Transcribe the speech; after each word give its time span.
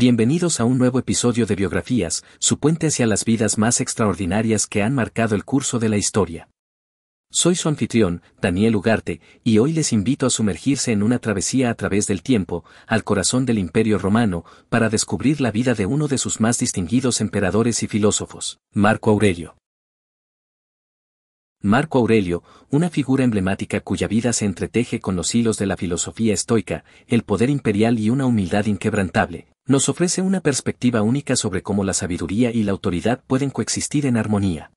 Bienvenidos 0.00 0.60
a 0.60 0.64
un 0.64 0.78
nuevo 0.78 1.00
episodio 1.00 1.44
de 1.44 1.56
Biografías, 1.56 2.22
su 2.38 2.60
puente 2.60 2.86
hacia 2.86 3.04
las 3.08 3.24
vidas 3.24 3.58
más 3.58 3.80
extraordinarias 3.80 4.68
que 4.68 4.84
han 4.84 4.94
marcado 4.94 5.34
el 5.34 5.44
curso 5.44 5.80
de 5.80 5.88
la 5.88 5.96
historia. 5.96 6.48
Soy 7.32 7.56
su 7.56 7.68
anfitrión, 7.68 8.22
Daniel 8.40 8.76
Ugarte, 8.76 9.20
y 9.42 9.58
hoy 9.58 9.72
les 9.72 9.92
invito 9.92 10.26
a 10.26 10.30
sumergirse 10.30 10.92
en 10.92 11.02
una 11.02 11.18
travesía 11.18 11.68
a 11.68 11.74
través 11.74 12.06
del 12.06 12.22
tiempo, 12.22 12.64
al 12.86 13.02
corazón 13.02 13.44
del 13.44 13.58
Imperio 13.58 13.98
Romano, 13.98 14.44
para 14.68 14.88
descubrir 14.88 15.40
la 15.40 15.50
vida 15.50 15.74
de 15.74 15.86
uno 15.86 16.06
de 16.06 16.18
sus 16.18 16.40
más 16.40 16.60
distinguidos 16.60 17.20
emperadores 17.20 17.82
y 17.82 17.88
filósofos, 17.88 18.60
Marco 18.72 19.10
Aurelio. 19.10 19.56
Marco 21.60 21.98
Aurelio, 21.98 22.44
una 22.70 22.88
figura 22.88 23.24
emblemática 23.24 23.80
cuya 23.80 24.06
vida 24.06 24.32
se 24.32 24.44
entreteje 24.44 25.00
con 25.00 25.16
los 25.16 25.34
hilos 25.34 25.58
de 25.58 25.66
la 25.66 25.76
filosofía 25.76 26.34
estoica, 26.34 26.84
el 27.08 27.24
poder 27.24 27.50
imperial 27.50 27.98
y 27.98 28.10
una 28.10 28.26
humildad 28.26 28.66
inquebrantable, 28.66 29.48
nos 29.68 29.90
ofrece 29.90 30.22
una 30.22 30.40
perspectiva 30.40 31.02
única 31.02 31.36
sobre 31.36 31.62
cómo 31.62 31.84
la 31.84 31.92
sabiduría 31.92 32.50
y 32.50 32.62
la 32.62 32.72
autoridad 32.72 33.22
pueden 33.26 33.50
coexistir 33.50 34.06
en 34.06 34.16
armonía. 34.16 34.72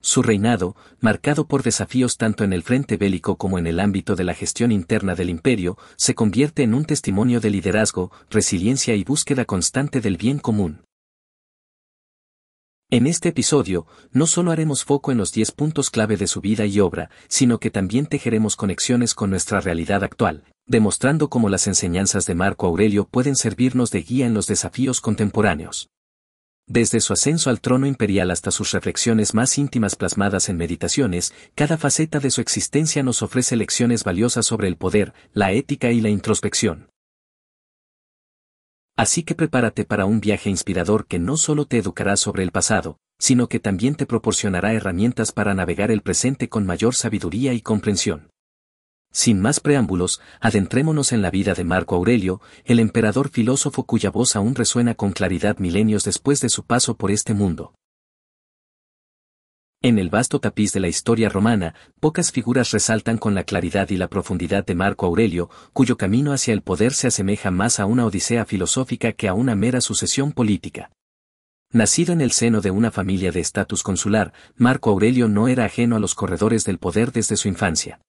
Su 0.00 0.22
reinado, 0.22 0.74
marcado 1.00 1.46
por 1.46 1.62
desafíos 1.62 2.16
tanto 2.16 2.42
en 2.42 2.54
el 2.54 2.62
frente 2.62 2.96
bélico 2.96 3.36
como 3.36 3.58
en 3.58 3.66
el 3.66 3.78
ámbito 3.78 4.16
de 4.16 4.24
la 4.24 4.34
gestión 4.34 4.72
interna 4.72 5.14
del 5.14 5.28
imperio, 5.28 5.76
se 5.96 6.14
convierte 6.14 6.62
en 6.62 6.72
un 6.72 6.86
testimonio 6.86 7.40
de 7.40 7.50
liderazgo, 7.50 8.10
resiliencia 8.30 8.94
y 8.94 9.04
búsqueda 9.04 9.44
constante 9.44 10.00
del 10.00 10.16
bien 10.16 10.38
común. 10.38 10.85
En 12.88 13.08
este 13.08 13.30
episodio, 13.30 13.84
no 14.12 14.28
solo 14.28 14.52
haremos 14.52 14.84
foco 14.84 15.10
en 15.10 15.18
los 15.18 15.32
10 15.32 15.50
puntos 15.50 15.90
clave 15.90 16.16
de 16.16 16.28
su 16.28 16.40
vida 16.40 16.66
y 16.66 16.78
obra, 16.78 17.10
sino 17.26 17.58
que 17.58 17.72
también 17.72 18.06
tejeremos 18.06 18.54
conexiones 18.54 19.12
con 19.12 19.28
nuestra 19.28 19.60
realidad 19.60 20.04
actual, 20.04 20.44
demostrando 20.66 21.28
cómo 21.28 21.48
las 21.48 21.66
enseñanzas 21.66 22.26
de 22.26 22.36
Marco 22.36 22.64
Aurelio 22.68 23.08
pueden 23.08 23.34
servirnos 23.34 23.90
de 23.90 24.02
guía 24.02 24.26
en 24.26 24.34
los 24.34 24.46
desafíos 24.46 25.00
contemporáneos. 25.00 25.88
Desde 26.68 27.00
su 27.00 27.12
ascenso 27.12 27.50
al 27.50 27.60
trono 27.60 27.88
imperial 27.88 28.30
hasta 28.30 28.52
sus 28.52 28.70
reflexiones 28.70 29.34
más 29.34 29.58
íntimas 29.58 29.96
plasmadas 29.96 30.48
en 30.48 30.56
meditaciones, 30.56 31.34
cada 31.56 31.78
faceta 31.78 32.20
de 32.20 32.30
su 32.30 32.40
existencia 32.40 33.02
nos 33.02 33.20
ofrece 33.20 33.56
lecciones 33.56 34.04
valiosas 34.04 34.46
sobre 34.46 34.68
el 34.68 34.76
poder, 34.76 35.12
la 35.32 35.50
ética 35.50 35.90
y 35.90 36.00
la 36.00 36.08
introspección. 36.08 36.86
Así 38.96 39.24
que 39.24 39.34
prepárate 39.34 39.84
para 39.84 40.06
un 40.06 40.20
viaje 40.20 40.48
inspirador 40.48 41.06
que 41.06 41.18
no 41.18 41.36
solo 41.36 41.66
te 41.66 41.76
educará 41.76 42.16
sobre 42.16 42.42
el 42.42 42.50
pasado, 42.50 42.98
sino 43.18 43.46
que 43.48 43.60
también 43.60 43.94
te 43.94 44.06
proporcionará 44.06 44.72
herramientas 44.72 45.32
para 45.32 45.54
navegar 45.54 45.90
el 45.90 46.00
presente 46.00 46.48
con 46.48 46.64
mayor 46.64 46.94
sabiduría 46.94 47.52
y 47.52 47.60
comprensión. 47.60 48.30
Sin 49.12 49.40
más 49.40 49.60
preámbulos, 49.60 50.20
adentrémonos 50.40 51.12
en 51.12 51.22
la 51.22 51.30
vida 51.30 51.54
de 51.54 51.64
Marco 51.64 51.94
Aurelio, 51.94 52.40
el 52.64 52.80
emperador 52.80 53.28
filósofo 53.28 53.84
cuya 53.84 54.10
voz 54.10 54.34
aún 54.34 54.54
resuena 54.54 54.94
con 54.94 55.12
claridad 55.12 55.58
milenios 55.58 56.04
después 56.04 56.40
de 56.40 56.48
su 56.48 56.64
paso 56.64 56.96
por 56.96 57.10
este 57.10 57.34
mundo. 57.34 57.74
En 59.86 60.00
el 60.00 60.10
vasto 60.10 60.40
tapiz 60.40 60.72
de 60.72 60.80
la 60.80 60.88
historia 60.88 61.28
romana, 61.28 61.76
pocas 62.00 62.32
figuras 62.32 62.72
resaltan 62.72 63.18
con 63.18 63.36
la 63.36 63.44
claridad 63.44 63.88
y 63.90 63.96
la 63.96 64.08
profundidad 64.08 64.66
de 64.66 64.74
Marco 64.74 65.06
Aurelio, 65.06 65.48
cuyo 65.72 65.96
camino 65.96 66.32
hacia 66.32 66.54
el 66.54 66.62
poder 66.62 66.92
se 66.92 67.06
asemeja 67.06 67.52
más 67.52 67.78
a 67.78 67.86
una 67.86 68.04
odisea 68.04 68.44
filosófica 68.46 69.12
que 69.12 69.28
a 69.28 69.34
una 69.34 69.54
mera 69.54 69.80
sucesión 69.80 70.32
política. 70.32 70.90
Nacido 71.70 72.12
en 72.12 72.20
el 72.20 72.32
seno 72.32 72.60
de 72.60 72.72
una 72.72 72.90
familia 72.90 73.30
de 73.30 73.38
estatus 73.38 73.84
consular, 73.84 74.32
Marco 74.56 74.90
Aurelio 74.90 75.28
no 75.28 75.46
era 75.46 75.64
ajeno 75.64 75.94
a 75.94 76.00
los 76.00 76.16
corredores 76.16 76.64
del 76.64 76.78
poder 76.78 77.12
desde 77.12 77.36
su 77.36 77.46
infancia. 77.46 78.00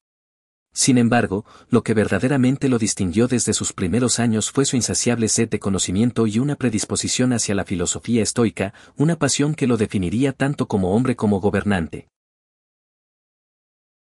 Sin 0.78 1.00
embargo, 1.00 1.44
lo 1.72 1.82
que 1.82 1.96
verdaderamente 1.96 2.70
lo 2.70 2.78
distinguió 2.78 3.28
desde 3.28 3.54
sus 3.54 3.74
primeros 3.74 4.20
años 4.20 4.52
fue 4.52 4.64
su 4.64 4.76
insaciable 4.76 5.28
sed 5.28 5.50
de 5.50 5.58
conocimiento 5.58 6.28
y 6.28 6.38
una 6.38 6.56
predisposición 6.56 7.34
hacia 7.34 7.56
la 7.56 7.66
filosofía 7.66 8.22
estoica, 8.22 8.76
una 8.96 9.16
pasión 9.16 9.56
que 9.56 9.66
lo 9.66 9.78
definiría 9.78 10.34
tanto 10.34 10.68
como 10.68 10.94
hombre 10.94 11.16
como 11.16 11.42
gobernante. 11.42 12.10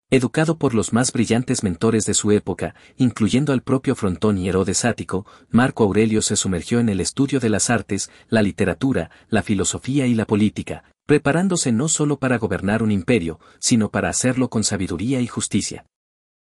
Educado 0.09 0.56
por 0.56 0.72
los 0.72 0.94
más 0.94 1.12
brillantes 1.12 1.62
mentores 1.62 2.06
de 2.06 2.15
su 2.15 2.33
época, 2.33 2.75
incluyendo 2.97 3.53
al 3.53 3.60
propio 3.60 3.94
Frontón 3.94 4.39
y 4.39 4.49
Herodes 4.49 4.87
Ático, 4.87 5.27
Marco 5.50 5.84
Aurelio 5.84 6.22
se 6.22 6.37
sumergió 6.37 6.81
en 6.81 6.89
el 6.89 7.00
estudio 7.00 7.39
de 7.39 7.50
las 7.50 7.69
artes, 7.69 8.10
la 8.31 8.41
literatura, 8.41 9.10
la 9.28 9.43
filosofía 9.43 10.06
y 10.06 10.15
la 10.15 10.25
política, 10.25 10.84
preparándose 11.04 11.71
no 11.71 11.89
solo 11.89 12.19
para 12.19 12.39
gobernar 12.39 12.83
un 12.83 12.93
imperio, 12.93 13.41
sino 13.59 13.91
para 13.91 14.09
hacerlo 14.09 14.49
con 14.49 14.65
sabiduría 14.65 15.21
y 15.21 15.27
justicia. 15.27 15.84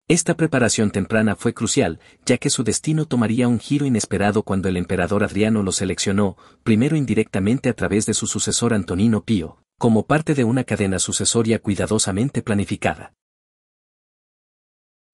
Esta 0.09 0.37
preparación 0.37 0.91
temprana 0.91 1.37
fue 1.37 1.55
crucial, 1.55 2.01
ya 2.27 2.37
que 2.37 2.51
su 2.51 2.65
destino 2.65 3.07
tomaría 3.07 3.49
un 3.49 3.61
giro 3.61 3.87
inesperado 3.87 4.43
cuando 4.43 4.69
el 4.69 4.77
emperador 4.77 5.23
Adriano 5.23 5.63
lo 5.63 5.73
seleccionó, 5.73 6.37
primero 6.65 6.97
indirectamente 6.97 7.69
a 7.69 7.75
través 7.75 8.05
de 8.07 8.15
su 8.15 8.27
sucesor 8.27 8.75
Antonino 8.75 9.25
Pío, 9.25 9.59
como 9.79 10.07
parte 10.07 10.35
de 10.35 10.45
una 10.45 10.65
cadena 10.65 10.99
sucesoria 10.99 11.61
cuidadosamente 11.61 12.43
planificada. 12.43 13.15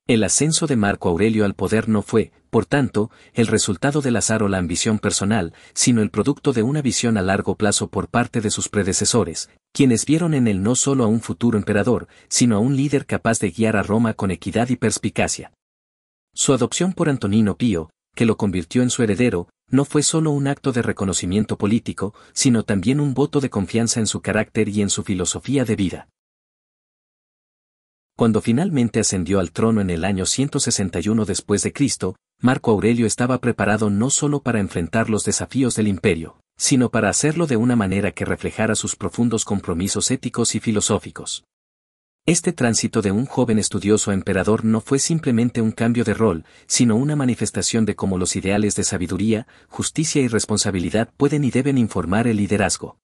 El 0.06 0.24
ascenso 0.24 0.66
de 0.66 0.76
Marco 0.76 1.10
Aurelio 1.10 1.44
al 1.44 1.54
poder 1.54 1.86
no 1.90 2.00
fue, 2.00 2.32
por 2.48 2.64
tanto, 2.64 3.10
el 3.34 3.46
resultado 3.46 4.00
del 4.00 4.16
azar 4.16 4.42
o 4.42 4.48
la 4.48 4.56
ambición 4.56 4.98
personal, 4.98 5.52
sino 5.74 6.00
el 6.00 6.10
producto 6.10 6.54
de 6.54 6.62
una 6.62 6.80
visión 6.80 7.18
a 7.18 7.22
largo 7.22 7.56
plazo 7.56 7.88
por 7.88 8.08
parte 8.08 8.40
de 8.40 8.50
sus 8.50 8.70
predecesores, 8.70 9.50
quienes 9.72 10.04
vieron 10.06 10.34
en 10.34 10.48
él 10.48 10.62
no 10.62 10.74
solo 10.74 11.04
a 11.04 11.06
un 11.06 11.20
futuro 11.20 11.58
emperador, 11.58 12.08
sino 12.28 12.56
a 12.56 12.58
un 12.58 12.76
líder 12.76 13.06
capaz 13.06 13.38
de 13.38 13.50
guiar 13.50 13.76
a 13.76 13.82
Roma 13.82 14.14
con 14.14 14.30
equidad 14.30 14.68
y 14.68 14.76
perspicacia. 14.76 15.52
Su 16.34 16.52
adopción 16.52 16.92
por 16.92 17.08
Antonino 17.08 17.56
Pío, 17.56 17.90
que 18.14 18.26
lo 18.26 18.36
convirtió 18.36 18.82
en 18.82 18.90
su 18.90 19.02
heredero, 19.02 19.48
no 19.70 19.84
fue 19.84 20.02
solo 20.02 20.30
un 20.30 20.46
acto 20.46 20.72
de 20.72 20.82
reconocimiento 20.82 21.58
político, 21.58 22.14
sino 22.32 22.64
también 22.64 23.00
un 23.00 23.14
voto 23.14 23.40
de 23.40 23.50
confianza 23.50 24.00
en 24.00 24.06
su 24.06 24.20
carácter 24.20 24.68
y 24.68 24.82
en 24.82 24.90
su 24.90 25.02
filosofía 25.04 25.64
de 25.64 25.76
vida. 25.76 26.08
Cuando 28.16 28.40
finalmente 28.40 28.98
ascendió 28.98 29.38
al 29.38 29.52
trono 29.52 29.80
en 29.80 29.90
el 29.90 30.04
año 30.04 30.26
161 30.26 31.24
después 31.24 31.62
de 31.62 31.72
Cristo, 31.72 32.16
Marco 32.40 32.72
Aurelio 32.72 33.06
estaba 33.06 33.38
preparado 33.38 33.90
no 33.90 34.10
solo 34.10 34.42
para 34.42 34.58
enfrentar 34.58 35.10
los 35.10 35.24
desafíos 35.24 35.76
del 35.76 35.86
imperio, 35.86 36.40
sino 36.58 36.90
para 36.90 37.08
hacerlo 37.08 37.46
de 37.46 37.56
una 37.56 37.76
manera 37.76 38.12
que 38.12 38.26
reflejara 38.26 38.74
sus 38.74 38.96
profundos 38.96 39.46
compromisos 39.46 40.10
éticos 40.10 40.54
y 40.54 40.60
filosóficos. 40.60 41.44
Este 42.26 42.52
tránsito 42.52 43.00
de 43.00 43.10
un 43.10 43.24
joven 43.24 43.58
estudioso 43.58 44.10
a 44.10 44.14
emperador 44.14 44.62
no 44.62 44.82
fue 44.82 44.98
simplemente 44.98 45.62
un 45.62 45.72
cambio 45.72 46.04
de 46.04 46.12
rol, 46.12 46.44
sino 46.66 46.94
una 46.96 47.16
manifestación 47.16 47.86
de 47.86 47.96
cómo 47.96 48.18
los 48.18 48.36
ideales 48.36 48.74
de 48.76 48.84
sabiduría, 48.84 49.46
justicia 49.68 50.20
y 50.20 50.28
responsabilidad 50.28 51.10
pueden 51.16 51.42
y 51.44 51.50
deben 51.50 51.78
informar 51.78 52.26
el 52.26 52.36
liderazgo. 52.36 52.98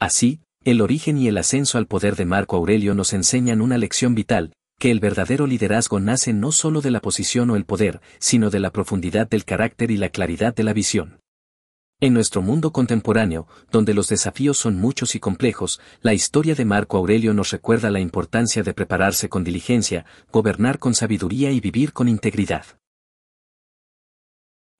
Así, 0.00 0.40
el 0.64 0.80
origen 0.80 1.16
y 1.16 1.28
el 1.28 1.38
ascenso 1.38 1.78
al 1.78 1.86
poder 1.86 2.16
de 2.16 2.24
Marco 2.24 2.56
Aurelio 2.56 2.94
nos 2.94 3.12
enseñan 3.12 3.60
una 3.60 3.78
lección 3.78 4.16
vital, 4.16 4.52
que 4.80 4.90
el 4.90 4.98
verdadero 4.98 5.46
liderazgo 5.46 6.00
nace 6.00 6.32
no 6.32 6.50
solo 6.50 6.80
de 6.80 6.90
la 6.90 6.98
posición 6.98 7.50
o 7.50 7.56
el 7.56 7.64
poder, 7.64 8.00
sino 8.18 8.50
de 8.50 8.58
la 8.58 8.72
profundidad 8.72 9.28
del 9.28 9.44
carácter 9.44 9.92
y 9.92 9.96
la 9.96 10.08
claridad 10.08 10.56
de 10.56 10.64
la 10.64 10.72
visión. 10.72 11.21
En 12.02 12.14
nuestro 12.14 12.42
mundo 12.42 12.72
contemporáneo, 12.72 13.46
donde 13.70 13.94
los 13.94 14.08
desafíos 14.08 14.58
son 14.58 14.74
muchos 14.74 15.14
y 15.14 15.20
complejos, 15.20 15.80
la 16.00 16.12
historia 16.12 16.56
de 16.56 16.64
Marco 16.64 16.96
Aurelio 16.96 17.32
nos 17.32 17.52
recuerda 17.52 17.92
la 17.92 18.00
importancia 18.00 18.64
de 18.64 18.74
prepararse 18.74 19.28
con 19.28 19.44
diligencia, 19.44 20.04
gobernar 20.32 20.80
con 20.80 20.96
sabiduría 20.96 21.52
y 21.52 21.60
vivir 21.60 21.92
con 21.92 22.08
integridad. 22.08 22.64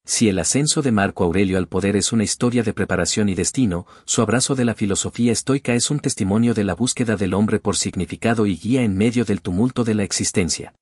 Si 0.04 0.28
el 0.28 0.40
ascenso 0.40 0.82
de 0.82 0.90
Marco 0.90 1.22
Aurelio 1.22 1.58
al 1.58 1.68
poder 1.68 1.94
es 1.94 2.12
una 2.12 2.24
historia 2.24 2.64
de 2.64 2.74
preparación 2.74 3.28
y 3.28 3.36
destino, 3.36 3.86
su 4.04 4.20
abrazo 4.20 4.56
de 4.56 4.64
la 4.64 4.74
filosofía 4.74 5.30
estoica 5.30 5.74
es 5.74 5.92
un 5.92 6.00
testimonio 6.00 6.54
de 6.54 6.64
la 6.64 6.74
búsqueda 6.74 7.14
del 7.14 7.34
hombre 7.34 7.60
por 7.60 7.76
significado 7.76 8.46
y 8.46 8.56
guía 8.56 8.82
en 8.82 8.96
medio 8.96 9.24
del 9.24 9.42
tumulto 9.42 9.84
de 9.84 9.94
la 9.94 10.02
existencia. 10.02 10.74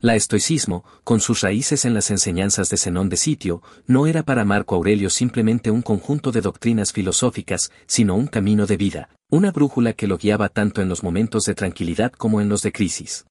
La 0.00 0.14
estoicismo, 0.14 0.84
con 1.02 1.18
sus 1.18 1.40
raíces 1.40 1.84
en 1.84 1.92
las 1.92 2.12
enseñanzas 2.12 2.70
de 2.70 2.76
Zenón 2.76 3.08
de 3.08 3.16
Sitio, 3.16 3.62
no 3.88 4.06
era 4.06 4.22
para 4.22 4.44
Marco 4.44 4.76
Aurelio 4.76 5.10
simplemente 5.10 5.72
un 5.72 5.82
conjunto 5.82 6.30
de 6.30 6.40
doctrinas 6.40 6.92
filosóficas, 6.92 7.72
sino 7.88 8.14
un 8.14 8.28
camino 8.28 8.66
de 8.66 8.76
vida, 8.76 9.08
una 9.28 9.50
brújula 9.50 9.94
que 9.94 10.06
lo 10.06 10.16
guiaba 10.16 10.50
tanto 10.50 10.82
en 10.82 10.88
los 10.88 11.02
momentos 11.02 11.46
de 11.46 11.56
tranquilidad 11.56 12.12
como 12.12 12.40
en 12.40 12.48
los 12.48 12.62
de 12.62 12.70
crisis. 12.70 13.26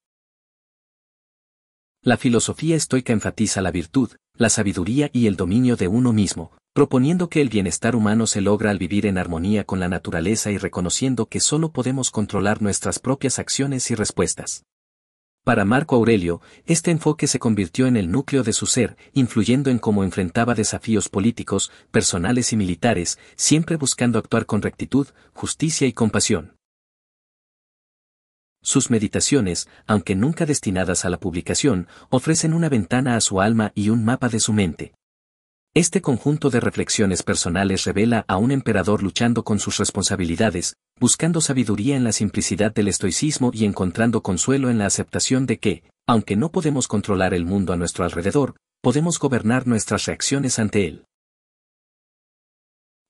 La 2.01 2.17
filosofía 2.17 2.75
estoica 2.75 3.13
enfatiza 3.13 3.61
la 3.61 3.71
virtud, 3.71 4.11
la 4.35 4.49
sabiduría 4.49 5.09
y 5.13 5.27
el 5.27 5.37
dominio 5.37 5.77
de 5.77 5.87
uno 5.87 6.11
mismo, 6.11 6.51
proponiendo 6.73 7.29
que 7.29 7.39
el 7.39 7.47
bienestar 7.47 7.95
humano 7.95 8.27
se 8.27 8.41
logra 8.41 8.71
al 8.71 8.77
vivir 8.77 9.05
en 9.05 9.17
armonía 9.17 9.63
con 9.63 9.79
la 9.79 9.87
naturaleza 9.87 10.51
y 10.51 10.57
reconociendo 10.57 11.27
que 11.27 11.39
solo 11.39 11.71
podemos 11.71 12.11
controlar 12.11 12.61
nuestras 12.61 12.99
propias 12.99 13.39
acciones 13.39 13.89
y 13.89 13.95
respuestas. 13.95 14.65
Para 15.47 15.63
Marco 15.63 15.95
Aurelio, 15.95 16.41
este 16.65 16.91
enfoque 16.91 17.25
se 17.25 17.39
convirtió 17.39 17.87
en 17.87 17.95
el 17.95 18.11
núcleo 18.11 18.43
de 18.43 18.51
su 18.51 18.65
ser, 18.65 18.97
influyendo 19.13 19.69
en 19.69 19.79
cómo 19.79 20.03
enfrentaba 20.03 20.55
desafíos 20.55 21.07
políticos, 21.07 21.71
personales 21.89 22.51
y 22.51 22.57
militares, 22.57 23.17
siempre 23.37 23.77
buscando 23.77 24.19
actuar 24.19 24.45
con 24.45 24.61
rectitud, 24.61 25.07
justicia 25.31 25.87
y 25.87 25.93
compasión. 25.93 26.57
Sus 28.61 28.89
meditaciones, 28.89 29.69
aunque 29.85 30.15
nunca 30.15 30.45
destinadas 30.45 31.05
a 31.05 31.09
la 31.09 31.17
publicación, 31.17 31.87
ofrecen 32.09 32.53
una 32.53 32.67
ventana 32.67 33.15
a 33.15 33.21
su 33.21 33.39
alma 33.39 33.71
y 33.73 33.87
un 33.87 34.03
mapa 34.03 34.27
de 34.27 34.41
su 34.41 34.51
mente. 34.51 34.95
Este 35.77 36.01
conjunto 36.01 36.49
de 36.49 36.59
reflexiones 36.59 37.21
personales 37.21 37.85
revela 37.85 38.25
a 38.27 38.37
un 38.37 38.49
emperador 38.49 39.03
luchando 39.03 39.43
con 39.43 39.59
sus 39.59 39.77
responsabilidades, 39.77 40.75
buscando 40.99 41.39
sabiduría 41.39 41.95
en 41.95 42.03
la 42.03 42.13
simplicidad 42.13 42.73
del 42.73 42.87
estoicismo 42.87 43.51
y 43.53 43.63
encontrando 43.63 44.23
consuelo 44.23 44.71
en 44.71 44.79
la 44.79 44.87
aceptación 44.87 45.45
de 45.45 45.59
que, 45.59 45.83
aunque 46.07 46.35
no 46.35 46.51
podemos 46.51 46.87
controlar 46.87 47.35
el 47.35 47.45
mundo 47.45 47.73
a 47.73 47.77
nuestro 47.77 48.05
alrededor, 48.05 48.55
podemos 48.81 49.19
gobernar 49.19 49.67
nuestras 49.67 50.07
reacciones 50.07 50.57
ante 50.57 50.87
él. 50.87 51.05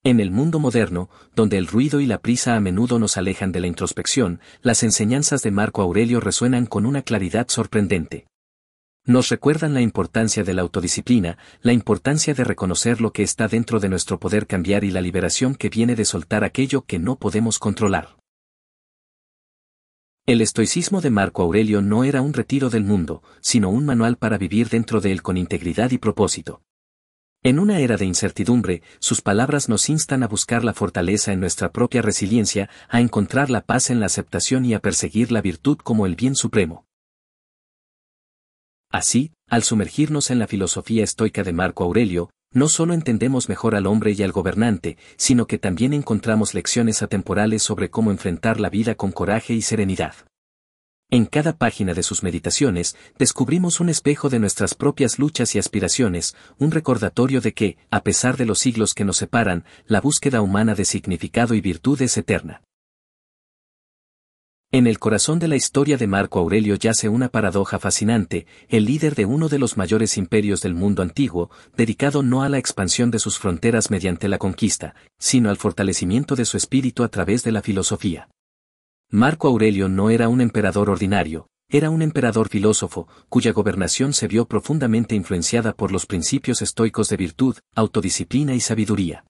En 0.04 0.20
el 0.20 0.32
mundo 0.32 0.60
moderno, 0.60 1.10
donde 1.38 1.58
el 1.58 1.68
ruido 1.68 2.02
y 2.02 2.06
la 2.06 2.18
prisa 2.18 2.58
a 2.58 2.60
menudo 2.60 3.00
nos 3.00 3.16
alejan 3.16 3.54
de 3.54 3.62
la 3.62 3.68
introspección, 3.68 4.42
las 4.62 4.84
enseñanzas 4.84 5.42
de 5.42 5.52
Marco 5.52 5.82
Aurelio 5.82 6.20
resuenan 6.20 6.66
con 6.66 6.86
una 6.86 7.02
claridad 7.02 7.48
sorprendente. 7.48 8.28
Nos 9.08 9.30
recuerdan 9.30 9.74
la 9.74 9.80
importancia 9.80 10.44
de 10.44 10.54
la 10.54 10.64
autodisciplina, 10.64 11.38
la 11.62 11.72
importancia 11.72 12.34
de 12.34 12.44
reconocer 12.44 13.00
lo 13.00 13.14
que 13.14 13.24
está 13.24 13.48
dentro 13.48 13.80
de 13.80 13.88
nuestro 13.88 14.20
poder 14.20 14.48
cambiar 14.48 14.84
y 14.84 14.92
la 14.92 15.00
liberación 15.00 15.56
que 15.56 15.70
viene 15.70 15.96
de 15.96 16.04
soltar 16.04 16.44
aquello 16.44 16.82
que 16.82 17.00
no 17.00 17.16
podemos 17.16 17.58
controlar. 17.58 18.18
El 20.26 20.42
estoicismo 20.42 21.00
de 21.00 21.10
Marco 21.10 21.42
Aurelio 21.42 21.82
no 21.82 22.04
era 22.04 22.22
un 22.22 22.34
retiro 22.34 22.70
del 22.70 22.84
mundo, 22.84 23.24
sino 23.40 23.70
un 23.70 23.86
manual 23.86 24.18
para 24.18 24.38
vivir 24.38 24.68
dentro 24.68 25.00
de 25.00 25.14
él 25.14 25.22
con 25.22 25.38
integridad 25.38 25.92
y 25.92 26.00
propósito. 26.00 26.62
En 27.44 27.60
una 27.60 27.80
era 27.80 27.96
de 27.96 28.04
incertidumbre, 28.04 28.82
sus 29.00 29.22
palabras 29.22 29.70
nos 29.70 29.88
instan 29.88 30.22
a 30.24 30.28
buscar 30.28 30.66
la 30.66 30.74
fortaleza 30.74 31.32
en 31.32 31.40
nuestra 31.40 31.72
propia 31.72 32.02
resiliencia, 32.02 32.70
a 32.90 33.00
encontrar 33.00 33.50
la 33.50 33.62
paz 33.62 33.90
en 33.90 34.02
la 34.02 34.08
aceptación 34.08 34.66
y 34.66 34.74
a 34.74 34.82
perseguir 34.82 35.32
la 35.32 35.42
virtud 35.42 35.78
como 35.78 36.06
el 36.06 36.18
bien 36.18 36.36
supremo. 36.36 36.87
Así, 38.92 39.34
al 39.48 39.64
sumergirnos 39.64 40.32
en 40.32 40.40
la 40.40 40.48
filosofía 40.48 41.04
estoica 41.04 41.44
de 41.44 41.54
Marco 41.54 41.84
Aurelio, 41.84 42.30
no 42.54 42.70
solo 42.70 42.94
entendemos 42.94 43.50
mejor 43.50 43.76
al 43.76 43.86
hombre 43.86 44.14
y 44.18 44.24
al 44.24 44.32
gobernante, 44.32 44.98
sino 45.18 45.48
que 45.48 45.58
también 45.58 45.94
encontramos 45.94 46.54
lecciones 46.54 47.02
atemporales 47.02 47.62
sobre 47.62 47.90
cómo 47.90 48.12
enfrentar 48.12 48.60
la 48.60 48.70
vida 48.70 48.96
con 48.96 49.12
coraje 49.12 49.54
y 49.54 49.62
serenidad. 49.62 50.16
En 51.10 51.26
cada 51.26 51.58
página 51.58 51.94
de 51.94 52.04
sus 52.04 52.22
meditaciones, 52.22 52.98
descubrimos 53.18 53.80
un 53.80 53.88
espejo 53.88 54.30
de 54.30 54.40
nuestras 54.40 54.76
propias 54.76 55.20
luchas 55.20 55.56
y 55.56 55.60
aspiraciones, 55.60 56.36
un 56.58 56.72
recordatorio 56.72 57.40
de 57.40 57.54
que, 57.54 57.78
a 57.92 58.04
pesar 58.04 58.36
de 58.36 58.46
los 58.46 58.60
siglos 58.60 58.94
que 58.94 59.06
nos 59.06 59.16
separan, 59.16 59.64
la 59.86 60.02
búsqueda 60.02 60.42
humana 60.42 60.76
de 60.76 60.84
significado 60.84 61.54
y 61.54 61.62
virtud 61.62 62.02
es 62.02 62.18
eterna. 62.18 62.62
En 64.78 64.86
el 64.86 65.00
corazón 65.00 65.40
de 65.40 65.48
la 65.48 65.56
historia 65.56 65.98
de 65.98 66.06
Marco 66.06 66.38
Aurelio 66.38 66.76
yace 66.76 67.10
una 67.10 67.30
paradoja 67.30 67.80
fascinante, 67.80 68.46
el 68.70 68.86
líder 68.86 69.16
de 69.16 69.26
uno 69.26 69.50
de 69.50 69.58
los 69.58 69.76
mayores 69.76 70.20
imperios 70.20 70.62
del 70.62 70.76
mundo 70.76 71.02
antiguo, 71.02 71.50
dedicado 71.76 72.22
no 72.22 72.44
a 72.44 72.50
la 72.50 72.60
expansión 72.60 73.10
de 73.10 73.18
sus 73.18 73.40
fronteras 73.40 73.90
mediante 73.90 74.28
la 74.28 74.38
conquista, 74.38 74.94
sino 75.18 75.50
al 75.50 75.58
fortalecimiento 75.58 76.36
de 76.36 76.46
su 76.46 76.58
espíritu 76.58 77.04
a 77.04 77.08
través 77.08 77.44
de 77.44 77.54
la 77.54 77.64
filosofía. 77.64 78.30
Marco 79.10 79.48
Aurelio 79.48 79.90
no 79.90 80.12
era 80.12 80.30
un 80.30 80.42
emperador 80.42 80.92
ordinario, 80.92 81.48
era 81.70 81.90
un 81.90 82.04
emperador 82.04 82.48
filósofo, 82.48 83.08
cuya 83.30 83.54
gobernación 83.54 84.14
se 84.14 84.28
vio 84.28 84.46
profundamente 84.48 85.16
influenciada 85.16 85.74
por 85.74 85.92
los 85.92 86.06
principios 86.06 86.62
estoicos 86.62 87.10
de 87.10 87.18
virtud, 87.18 87.58
autodisciplina 87.74 88.54
y 88.54 88.60
sabiduría. 88.60 89.24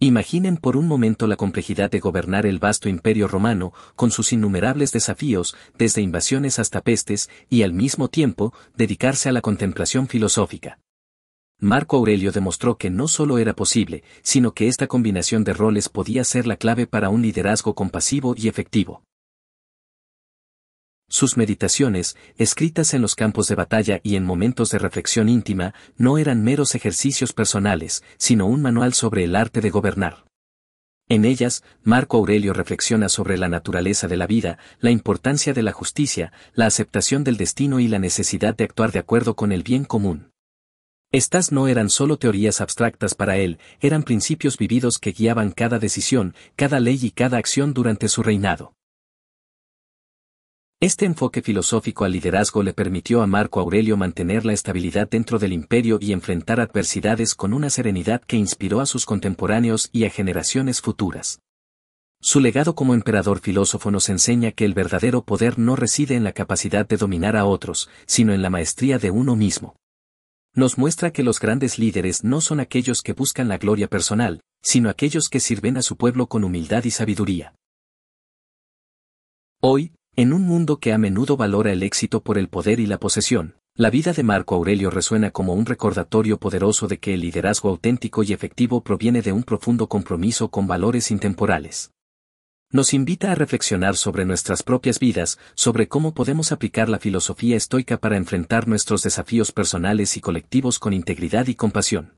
Imaginen 0.00 0.56
por 0.56 0.76
un 0.76 0.88
momento 0.88 1.26
la 1.26 1.36
complejidad 1.36 1.90
de 1.90 2.00
gobernar 2.00 2.46
el 2.46 2.58
vasto 2.58 2.88
imperio 2.88 3.28
romano, 3.28 3.72
con 3.94 4.10
sus 4.10 4.32
innumerables 4.32 4.90
desafíos, 4.90 5.56
desde 5.78 6.02
invasiones 6.02 6.58
hasta 6.58 6.80
pestes, 6.80 7.30
y 7.48 7.62
al 7.62 7.72
mismo 7.72 8.08
tiempo, 8.08 8.52
dedicarse 8.76 9.28
a 9.28 9.32
la 9.32 9.40
contemplación 9.40 10.08
filosófica. 10.08 10.80
Marco 11.60 11.96
Aurelio 11.96 12.32
demostró 12.32 12.76
que 12.76 12.90
no 12.90 13.06
solo 13.06 13.38
era 13.38 13.54
posible, 13.54 14.02
sino 14.22 14.52
que 14.52 14.66
esta 14.66 14.88
combinación 14.88 15.44
de 15.44 15.54
roles 15.54 15.88
podía 15.88 16.24
ser 16.24 16.46
la 16.46 16.56
clave 16.56 16.86
para 16.88 17.08
un 17.08 17.22
liderazgo 17.22 17.74
compasivo 17.74 18.34
y 18.36 18.48
efectivo. 18.48 19.04
Sus 21.14 21.36
meditaciones, 21.36 22.16
escritas 22.38 22.92
en 22.92 23.00
los 23.00 23.14
campos 23.14 23.46
de 23.46 23.54
batalla 23.54 24.00
y 24.02 24.16
en 24.16 24.24
momentos 24.24 24.70
de 24.70 24.80
reflexión 24.80 25.28
íntima, 25.28 25.72
no 25.96 26.18
eran 26.18 26.42
meros 26.42 26.74
ejercicios 26.74 27.32
personales, 27.32 28.02
sino 28.16 28.46
un 28.46 28.60
manual 28.62 28.94
sobre 28.94 29.22
el 29.22 29.36
arte 29.36 29.60
de 29.60 29.70
gobernar. 29.70 30.24
En 31.08 31.24
ellas, 31.24 31.62
Marco 31.84 32.16
Aurelio 32.16 32.52
reflexiona 32.52 33.08
sobre 33.08 33.38
la 33.38 33.46
naturaleza 33.46 34.08
de 34.08 34.16
la 34.16 34.26
vida, 34.26 34.58
la 34.80 34.90
importancia 34.90 35.54
de 35.54 35.62
la 35.62 35.70
justicia, 35.70 36.32
la 36.52 36.66
aceptación 36.66 37.22
del 37.22 37.36
destino 37.36 37.78
y 37.78 37.86
la 37.86 38.00
necesidad 38.00 38.56
de 38.56 38.64
actuar 38.64 38.90
de 38.90 38.98
acuerdo 38.98 39.36
con 39.36 39.52
el 39.52 39.62
bien 39.62 39.84
común. 39.84 40.32
Estas 41.12 41.52
no 41.52 41.68
eran 41.68 41.90
solo 41.90 42.16
teorías 42.16 42.60
abstractas 42.60 43.14
para 43.14 43.36
él, 43.36 43.60
eran 43.78 44.02
principios 44.02 44.58
vividos 44.58 44.98
que 44.98 45.12
guiaban 45.12 45.52
cada 45.52 45.78
decisión, 45.78 46.34
cada 46.56 46.80
ley 46.80 46.98
y 47.00 47.12
cada 47.12 47.38
acción 47.38 47.72
durante 47.72 48.08
su 48.08 48.24
reinado. 48.24 48.74
Este 50.84 51.06
enfoque 51.06 51.40
filosófico 51.40 52.04
al 52.04 52.12
liderazgo 52.12 52.62
le 52.62 52.74
permitió 52.74 53.22
a 53.22 53.26
Marco 53.26 53.58
Aurelio 53.58 53.96
mantener 53.96 54.44
la 54.44 54.52
estabilidad 54.52 55.08
dentro 55.08 55.38
del 55.38 55.54
imperio 55.54 55.96
y 55.98 56.12
enfrentar 56.12 56.60
adversidades 56.60 57.34
con 57.34 57.54
una 57.54 57.70
serenidad 57.70 58.20
que 58.20 58.36
inspiró 58.36 58.82
a 58.82 58.84
sus 58.84 59.06
contemporáneos 59.06 59.88
y 59.92 60.04
a 60.04 60.10
generaciones 60.10 60.82
futuras. 60.82 61.40
Su 62.20 62.38
legado 62.38 62.74
como 62.74 62.92
emperador 62.92 63.40
filósofo 63.40 63.90
nos 63.90 64.10
enseña 64.10 64.52
que 64.52 64.66
el 64.66 64.74
verdadero 64.74 65.24
poder 65.24 65.58
no 65.58 65.74
reside 65.74 66.16
en 66.16 66.22
la 66.22 66.32
capacidad 66.32 66.86
de 66.86 66.98
dominar 66.98 67.34
a 67.34 67.46
otros, 67.46 67.88
sino 68.04 68.34
en 68.34 68.42
la 68.42 68.50
maestría 68.50 68.98
de 68.98 69.10
uno 69.10 69.36
mismo 69.36 69.76
nos 70.54 70.76
muestra 70.76 71.12
que 71.12 71.22
los 71.22 71.40
grandes 71.40 71.78
líderes 71.78 72.24
no 72.24 72.42
son 72.42 72.60
aquellos 72.60 73.00
que 73.00 73.14
buscan 73.14 73.48
la 73.48 73.56
gloria 73.56 73.88
personal, 73.88 74.42
sino 74.62 74.90
aquellos 74.90 75.30
que 75.30 75.40
sirven 75.40 75.78
a 75.78 75.82
su 75.82 75.96
pueblo 75.96 76.28
con 76.28 76.44
humildad 76.44 76.84
y 76.84 76.90
sabiduría. 76.90 77.54
Hoy, 79.60 79.94
en 80.16 80.32
un 80.32 80.42
mundo 80.42 80.78
que 80.78 80.92
a 80.92 80.98
menudo 80.98 81.36
valora 81.36 81.72
el 81.72 81.82
éxito 81.82 82.22
por 82.22 82.38
el 82.38 82.48
poder 82.48 82.80
y 82.80 82.86
la 82.86 82.98
posesión, 82.98 83.54
la 83.76 83.90
vida 83.90 84.12
de 84.12 84.22
Marco 84.22 84.54
Aurelio 84.54 84.90
resuena 84.90 85.30
como 85.30 85.54
un 85.54 85.66
recordatorio 85.66 86.38
poderoso 86.38 86.86
de 86.86 86.98
que 86.98 87.14
el 87.14 87.20
liderazgo 87.20 87.70
auténtico 87.70 88.22
y 88.22 88.32
efectivo 88.32 88.82
proviene 88.82 89.22
de 89.22 89.32
un 89.32 89.42
profundo 89.42 89.88
compromiso 89.88 90.48
con 90.48 90.66
valores 90.66 91.10
intemporales 91.10 91.90
nos 92.74 92.92
invita 92.92 93.30
a 93.30 93.36
reflexionar 93.36 93.96
sobre 93.96 94.24
nuestras 94.24 94.64
propias 94.64 94.98
vidas, 94.98 95.38
sobre 95.54 95.86
cómo 95.86 96.12
podemos 96.12 96.50
aplicar 96.50 96.88
la 96.88 96.98
filosofía 96.98 97.56
estoica 97.56 97.98
para 97.98 98.16
enfrentar 98.16 98.66
nuestros 98.66 99.04
desafíos 99.04 99.52
personales 99.52 100.16
y 100.16 100.20
colectivos 100.20 100.80
con 100.80 100.92
integridad 100.92 101.46
y 101.46 101.54
compasión. 101.54 102.16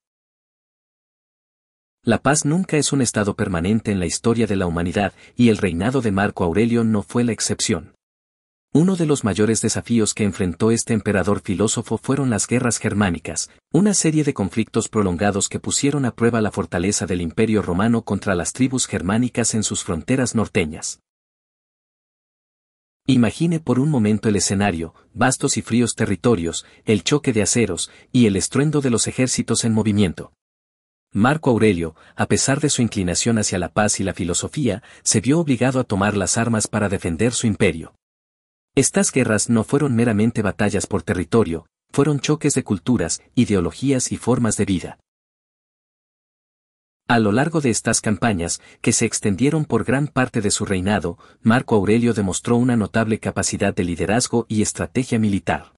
La 2.02 2.22
paz 2.22 2.46
nunca 2.46 2.78
es 2.78 2.94
un 2.94 3.02
estado 3.02 3.34
permanente 3.34 3.92
en 3.92 4.00
la 4.00 4.06
historia 4.06 4.46
de 4.46 4.56
la 4.56 4.66
humanidad, 4.66 5.12
y 5.36 5.50
el 5.50 5.58
reinado 5.58 6.00
de 6.00 6.12
Marco 6.12 6.44
Aurelio 6.44 6.84
no 6.84 7.02
fue 7.02 7.22
la 7.22 7.32
excepción. 7.32 7.95
Uno 8.78 8.94
de 8.94 9.06
los 9.06 9.24
mayores 9.24 9.62
desafíos 9.62 10.12
que 10.12 10.24
enfrentó 10.24 10.70
este 10.70 10.92
emperador 10.92 11.40
filósofo 11.40 11.96
fueron 11.96 12.28
las 12.28 12.46
guerras 12.46 12.76
germánicas, 12.76 13.48
una 13.72 13.94
serie 13.94 14.22
de 14.22 14.34
conflictos 14.34 14.90
prolongados 14.90 15.48
que 15.48 15.58
pusieron 15.58 16.04
a 16.04 16.14
prueba 16.14 16.42
la 16.42 16.50
fortaleza 16.50 17.06
del 17.06 17.22
imperio 17.22 17.62
romano 17.62 18.02
contra 18.02 18.34
las 18.34 18.52
tribus 18.52 18.86
germánicas 18.86 19.54
en 19.54 19.62
sus 19.62 19.82
fronteras 19.82 20.34
norteñas. 20.34 21.00
Imagine 23.06 23.60
por 23.60 23.78
un 23.78 23.88
momento 23.88 24.28
el 24.28 24.36
escenario, 24.36 24.94
vastos 25.14 25.56
y 25.56 25.62
fríos 25.62 25.94
territorios, 25.94 26.66
el 26.84 27.02
choque 27.02 27.32
de 27.32 27.40
aceros, 27.40 27.90
y 28.12 28.26
el 28.26 28.36
estruendo 28.36 28.82
de 28.82 28.90
los 28.90 29.06
ejércitos 29.06 29.64
en 29.64 29.72
movimiento. 29.72 30.34
Marco 31.14 31.48
Aurelio, 31.48 31.96
a 32.14 32.26
pesar 32.26 32.60
de 32.60 32.68
su 32.68 32.82
inclinación 32.82 33.38
hacia 33.38 33.58
la 33.58 33.70
paz 33.70 34.00
y 34.00 34.04
la 34.04 34.12
filosofía, 34.12 34.82
se 35.02 35.22
vio 35.22 35.40
obligado 35.40 35.80
a 35.80 35.84
tomar 35.84 36.14
las 36.14 36.36
armas 36.36 36.68
para 36.68 36.90
defender 36.90 37.32
su 37.32 37.46
imperio. 37.46 37.94
Estas 38.78 39.10
guerras 39.10 39.48
no 39.48 39.64
fueron 39.64 39.96
meramente 39.96 40.42
batallas 40.42 40.86
por 40.86 41.02
territorio, 41.02 41.64
fueron 41.92 42.20
choques 42.20 42.52
de 42.52 42.62
culturas, 42.62 43.22
ideologías 43.34 44.12
y 44.12 44.18
formas 44.18 44.58
de 44.58 44.66
vida. 44.66 44.98
A 47.08 47.18
lo 47.18 47.32
largo 47.32 47.62
de 47.62 47.70
estas 47.70 48.02
campañas, 48.02 48.60
que 48.82 48.92
se 48.92 49.06
extendieron 49.06 49.64
por 49.64 49.84
gran 49.84 50.08
parte 50.08 50.42
de 50.42 50.50
su 50.50 50.66
reinado, 50.66 51.16
Marco 51.40 51.74
Aurelio 51.74 52.12
demostró 52.12 52.58
una 52.58 52.76
notable 52.76 53.18
capacidad 53.18 53.74
de 53.74 53.84
liderazgo 53.84 54.44
y 54.46 54.60
estrategia 54.60 55.18
militar. 55.18 55.72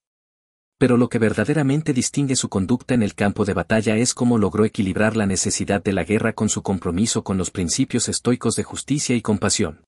Pero 0.77 0.97
lo 0.97 1.07
que 1.07 1.19
verdaderamente 1.19 1.93
distingue 1.93 2.35
su 2.35 2.49
conducta 2.49 2.95
en 2.95 3.03
el 3.03 3.15
campo 3.15 3.45
de 3.45 3.53
batalla 3.53 3.95
es 3.95 4.13
cómo 4.13 4.37
logró 4.37 4.65
equilibrar 4.65 5.15
la 5.15 5.25
necesidad 5.25 5.81
de 5.81 5.93
la 5.93 6.03
guerra 6.03 6.33
con 6.33 6.49
su 6.49 6.63
compromiso 6.63 7.23
con 7.23 7.37
los 7.37 7.49
principios 7.49 8.09
estoicos 8.09 8.57
de 8.57 8.63
justicia 8.63 9.15
y 9.15 9.21
compasión. 9.21 9.85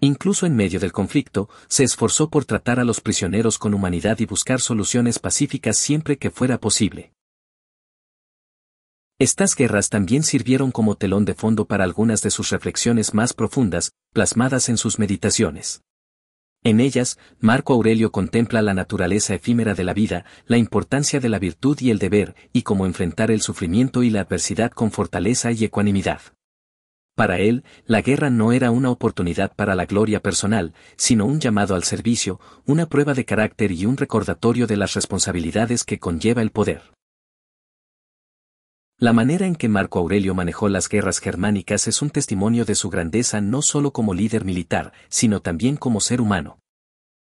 Incluso 0.00 0.46
en 0.46 0.56
medio 0.56 0.80
del 0.80 0.92
conflicto, 0.92 1.48
se 1.68 1.84
esforzó 1.84 2.28
por 2.28 2.44
tratar 2.44 2.80
a 2.80 2.84
los 2.84 3.00
prisioneros 3.00 3.58
con 3.58 3.74
humanidad 3.74 4.18
y 4.18 4.26
buscar 4.26 4.60
soluciones 4.60 5.18
pacíficas 5.18 5.76
siempre 5.76 6.18
que 6.18 6.30
fuera 6.30 6.58
posible. 6.58 7.12
Estas 9.20 9.54
guerras 9.54 9.90
también 9.90 10.24
sirvieron 10.24 10.72
como 10.72 10.96
telón 10.96 11.24
de 11.24 11.34
fondo 11.34 11.66
para 11.66 11.84
algunas 11.84 12.20
de 12.20 12.30
sus 12.30 12.50
reflexiones 12.50 13.14
más 13.14 13.32
profundas, 13.32 13.92
plasmadas 14.12 14.68
en 14.68 14.76
sus 14.76 14.98
meditaciones. 14.98 15.82
En 16.64 16.80
ellas, 16.80 17.18
Marco 17.38 17.74
Aurelio 17.74 18.10
contempla 18.10 18.60
la 18.60 18.74
naturaleza 18.74 19.34
efímera 19.34 19.74
de 19.74 19.84
la 19.84 19.94
vida, 19.94 20.24
la 20.46 20.56
importancia 20.56 21.20
de 21.20 21.28
la 21.28 21.38
virtud 21.38 21.78
y 21.80 21.90
el 21.90 21.98
deber, 21.98 22.34
y 22.52 22.62
cómo 22.62 22.86
enfrentar 22.86 23.30
el 23.30 23.40
sufrimiento 23.40 24.02
y 24.02 24.10
la 24.10 24.22
adversidad 24.22 24.72
con 24.72 24.90
fortaleza 24.90 25.52
y 25.52 25.64
ecuanimidad. 25.64 26.20
Para 27.14 27.38
él, 27.38 27.62
la 27.86 28.02
guerra 28.02 28.28
no 28.28 28.52
era 28.52 28.72
una 28.72 28.90
oportunidad 28.90 29.54
para 29.54 29.76
la 29.76 29.86
gloria 29.86 30.20
personal, 30.20 30.74
sino 30.96 31.26
un 31.26 31.38
llamado 31.38 31.76
al 31.76 31.84
servicio, 31.84 32.40
una 32.66 32.86
prueba 32.86 33.14
de 33.14 33.24
carácter 33.24 33.70
y 33.70 33.86
un 33.86 33.96
recordatorio 33.96 34.66
de 34.66 34.76
las 34.76 34.94
responsabilidades 34.94 35.84
que 35.84 36.00
conlleva 36.00 36.42
el 36.42 36.50
poder. 36.50 36.82
La 38.98 39.12
manera 39.12 39.46
en 39.46 39.54
que 39.54 39.68
Marco 39.68 39.98
Aurelio 40.00 40.34
manejó 40.34 40.68
las 40.68 40.88
guerras 40.88 41.18
germánicas 41.18 41.86
es 41.86 42.02
un 42.02 42.10
testimonio 42.10 42.64
de 42.64 42.74
su 42.74 42.90
grandeza 42.90 43.40
no 43.40 43.62
solo 43.62 43.92
como 43.92 44.14
líder 44.14 44.44
militar, 44.44 44.92
sino 45.08 45.40
también 45.40 45.76
como 45.76 46.00
ser 46.00 46.20
humano. 46.20 46.58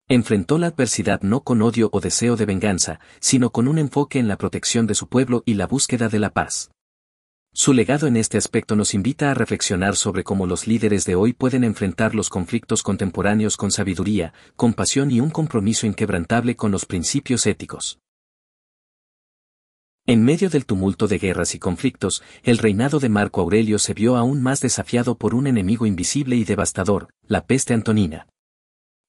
Enfrentó 0.07 0.57
la 0.57 0.67
adversidad 0.67 1.21
no 1.21 1.41
con 1.41 1.61
odio 1.61 1.89
o 1.91 2.01
deseo 2.01 2.35
de 2.35 2.45
venganza, 2.45 2.99
sino 3.19 3.51
con 3.51 3.67
un 3.67 3.77
enfoque 3.77 4.19
en 4.19 4.27
la 4.27 4.37
protección 4.37 4.85
de 4.85 4.95
su 4.95 5.07
pueblo 5.07 5.41
y 5.45 5.53
la 5.53 5.67
búsqueda 5.67 6.09
de 6.09 6.19
la 6.19 6.31
paz. 6.31 6.71
Su 7.53 7.73
legado 7.73 8.07
en 8.07 8.15
este 8.15 8.37
aspecto 8.37 8.77
nos 8.77 8.93
invita 8.93 9.29
a 9.29 9.33
reflexionar 9.33 9.97
sobre 9.97 10.23
cómo 10.23 10.47
los 10.47 10.67
líderes 10.67 11.03
de 11.03 11.15
hoy 11.15 11.33
pueden 11.33 11.65
enfrentar 11.65 12.15
los 12.15 12.29
conflictos 12.29 12.81
contemporáneos 12.81 13.57
con 13.57 13.71
sabiduría, 13.71 14.33
compasión 14.55 15.11
y 15.11 15.19
un 15.19 15.29
compromiso 15.29 15.85
inquebrantable 15.85 16.55
con 16.55 16.71
los 16.71 16.85
principios 16.85 17.45
éticos. 17.45 17.99
En 20.07 20.23
medio 20.23 20.49
del 20.49 20.65
tumulto 20.65 21.09
de 21.09 21.19
guerras 21.19 21.53
y 21.53 21.59
conflictos, 21.59 22.23
el 22.43 22.57
reinado 22.57 22.99
de 22.99 23.09
Marco 23.09 23.41
Aurelio 23.41 23.79
se 23.79 23.93
vio 23.93 24.15
aún 24.15 24.41
más 24.41 24.61
desafiado 24.61 25.15
por 25.15 25.35
un 25.35 25.45
enemigo 25.45 25.85
invisible 25.85 26.37
y 26.37 26.45
devastador, 26.45 27.09
la 27.27 27.45
peste 27.45 27.73
antonina. 27.73 28.27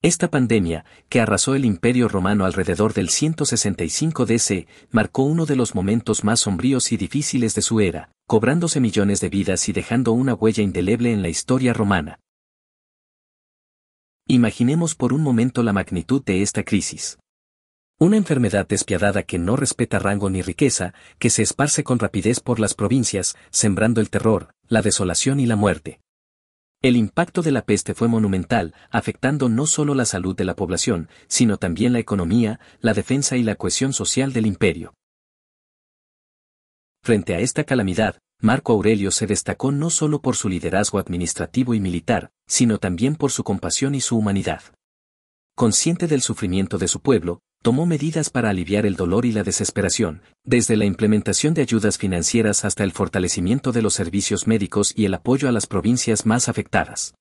Esta 0.05 0.29
pandemia, 0.29 0.85
que 1.09 1.21
arrasó 1.21 1.55
el 1.55 1.65
imperio 1.65 2.09
romano 2.09 2.45
alrededor 2.45 2.93
del 2.93 3.09
165 3.09 4.27
DC, 4.27 4.67
marcó 4.91 5.23
uno 5.23 5.47
de 5.47 5.55
los 5.55 5.77
momentos 5.77 6.25
más 6.25 6.41
sombríos 6.41 6.91
y 6.91 6.97
difíciles 6.97 7.55
de 7.55 7.63
su 7.63 7.81
era, 7.81 8.11
cobrándose 8.27 8.81
millones 8.81 9.21
de 9.21 9.29
vidas 9.29 9.69
y 9.69 9.73
dejando 9.73 10.11
una 10.11 10.35
huella 10.35 10.65
indeleble 10.65 11.13
en 11.13 11.23
la 11.23 11.29
historia 11.29 11.73
romana. 11.73 12.19
Imaginemos 14.27 14.97
por 14.97 15.13
un 15.13 15.23
momento 15.23 15.63
la 15.63 15.73
magnitud 15.73 16.21
de 16.25 16.43
esta 16.43 16.65
crisis. 16.65 17.19
Una 18.01 18.17
enfermedad 18.17 18.67
despiadada 18.67 19.23
que 19.23 19.39
no 19.39 19.55
respeta 19.55 20.01
rango 20.01 20.31
ni 20.31 20.43
riqueza, 20.43 20.95
que 21.21 21.31
se 21.31 21.43
esparce 21.43 21.85
con 21.85 22.01
rapidez 22.01 22.41
por 22.41 22.59
las 22.59 22.75
provincias, 22.75 23.37
sembrando 23.51 24.01
el 24.01 24.11
terror, 24.11 24.51
la 24.67 24.83
desolación 24.83 25.39
y 25.39 25.47
la 25.47 25.55
muerte. 25.55 26.02
El 26.83 26.97
impacto 26.97 27.43
de 27.43 27.53
la 27.53 27.65
peste 27.65 27.95
fue 27.95 28.09
monumental, 28.09 28.75
afectando 28.91 29.49
no 29.49 29.67
solo 29.67 29.95
la 29.95 30.05
salud 30.05 30.35
de 30.35 30.45
la 30.45 30.57
población, 30.57 31.09
sino 31.29 31.57
también 31.57 31.93
la 31.93 32.01
economía, 32.01 32.59
la 32.81 32.93
defensa 32.93 33.37
y 33.37 33.45
la 33.45 33.55
cohesión 33.55 33.93
social 33.93 34.33
del 34.33 34.47
imperio. 34.47 34.93
Frente 37.05 37.37
a 37.37 37.39
esta 37.39 37.63
calamidad, 37.63 38.19
Marco 38.41 38.73
Aurelio 38.73 39.13
se 39.13 39.29
destacó 39.29 39.71
no 39.71 39.91
solo 39.91 40.21
por 40.21 40.35
su 40.35 40.49
liderazgo 40.49 40.99
administrativo 40.99 41.75
y 41.75 41.81
militar, 41.81 42.33
sino 42.49 42.79
también 42.79 43.15
por 43.15 43.31
su 43.31 43.45
compasión 43.45 43.95
y 43.95 44.01
su 44.01 44.19
humanidad. 44.19 44.63
Consciente 45.55 46.09
del 46.09 46.21
sufrimiento 46.21 46.79
de 46.79 46.89
su 46.89 47.01
pueblo, 47.01 47.43
tomó 47.63 47.87
medidas 47.87 48.29
para 48.29 48.51
aliviar 48.51 48.85
el 48.85 48.97
dolor 48.97 49.25
y 49.25 49.33
la 49.33 49.45
desesperación, 49.45 50.21
desde 50.45 50.77
la 50.77 50.85
implementación 50.85 51.55
de 51.55 51.63
ayudas 51.63 51.97
financieras 51.97 52.65
hasta 52.65 52.83
el 52.83 52.93
fortalecimiento 52.93 53.71
de 53.71 53.83
los 53.83 53.95
servicios 53.95 54.47
médicos 54.49 54.93
y 54.97 55.05
el 55.05 55.15
apoyo 55.15 55.49
a 55.49 55.53
las 55.53 55.67
provincias 55.67 56.27
más 56.27 56.49
afectadas. 56.49 57.15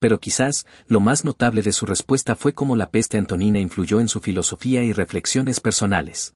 Pero 0.00 0.18
quizás, 0.18 0.66
lo 0.86 1.00
más 1.00 1.26
notable 1.26 1.60
de 1.60 1.72
su 1.72 1.84
respuesta 1.84 2.34
fue 2.34 2.54
cómo 2.54 2.74
la 2.74 2.90
peste 2.90 3.18
antonina 3.18 3.60
influyó 3.60 4.00
en 4.00 4.08
su 4.08 4.20
filosofía 4.20 4.82
y 4.82 4.94
reflexiones 4.94 5.60
personales. 5.60 6.34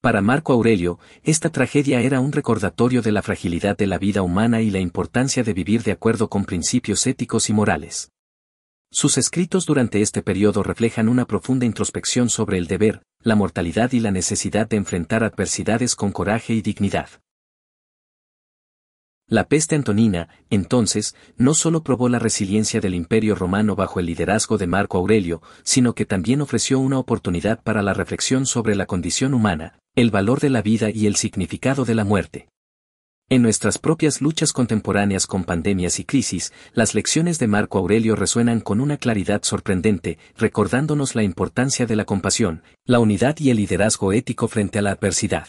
Para 0.00 0.20
Marco 0.20 0.52
Aurelio, 0.52 1.00
esta 1.24 1.50
tragedia 1.50 2.00
era 2.00 2.20
un 2.20 2.30
recordatorio 2.30 3.02
de 3.02 3.10
la 3.10 3.22
fragilidad 3.22 3.76
de 3.76 3.88
la 3.88 3.98
vida 3.98 4.22
humana 4.22 4.62
y 4.62 4.70
la 4.70 4.78
importancia 4.78 5.42
de 5.42 5.52
vivir 5.52 5.82
de 5.82 5.90
acuerdo 5.90 6.28
con 6.28 6.44
principios 6.44 7.08
éticos 7.08 7.50
y 7.50 7.52
morales. 7.52 8.12
Sus 8.98 9.18
escritos 9.18 9.66
durante 9.66 10.00
este 10.00 10.22
periodo 10.22 10.62
reflejan 10.62 11.10
una 11.10 11.26
profunda 11.26 11.66
introspección 11.66 12.30
sobre 12.30 12.56
el 12.56 12.66
deber, 12.66 13.02
la 13.20 13.34
mortalidad 13.34 13.92
y 13.92 14.00
la 14.00 14.10
necesidad 14.10 14.66
de 14.66 14.78
enfrentar 14.78 15.22
adversidades 15.22 15.94
con 15.94 16.12
coraje 16.12 16.54
y 16.54 16.62
dignidad. 16.62 17.10
La 19.28 19.48
peste 19.48 19.74
antonina, 19.74 20.30
entonces, 20.48 21.14
no 21.36 21.52
solo 21.52 21.82
probó 21.82 22.08
la 22.08 22.18
resiliencia 22.18 22.80
del 22.80 22.94
imperio 22.94 23.34
romano 23.34 23.76
bajo 23.76 24.00
el 24.00 24.06
liderazgo 24.06 24.56
de 24.56 24.66
Marco 24.66 24.96
Aurelio, 24.96 25.42
sino 25.62 25.94
que 25.94 26.06
también 26.06 26.40
ofreció 26.40 26.78
una 26.78 26.98
oportunidad 26.98 27.62
para 27.62 27.82
la 27.82 27.92
reflexión 27.92 28.46
sobre 28.46 28.76
la 28.76 28.86
condición 28.86 29.34
humana, 29.34 29.78
el 29.94 30.10
valor 30.10 30.40
de 30.40 30.48
la 30.48 30.62
vida 30.62 30.88
y 30.88 31.06
el 31.06 31.16
significado 31.16 31.84
de 31.84 31.94
la 31.96 32.04
muerte. 32.04 32.48
En 33.28 33.42
nuestras 33.42 33.78
propias 33.78 34.20
luchas 34.20 34.52
contemporáneas 34.52 35.26
con 35.26 35.42
pandemias 35.42 35.98
y 35.98 36.04
crisis, 36.04 36.52
las 36.74 36.94
lecciones 36.94 37.40
de 37.40 37.48
Marco 37.48 37.78
Aurelio 37.78 38.14
resuenan 38.14 38.60
con 38.60 38.80
una 38.80 38.98
claridad 38.98 39.42
sorprendente, 39.42 40.16
recordándonos 40.38 41.16
la 41.16 41.24
importancia 41.24 41.86
de 41.86 41.96
la 41.96 42.04
compasión, 42.04 42.62
la 42.84 43.00
unidad 43.00 43.36
y 43.40 43.50
el 43.50 43.56
liderazgo 43.56 44.12
ético 44.12 44.46
frente 44.46 44.78
a 44.78 44.82
la 44.82 44.92
adversidad. 44.92 45.48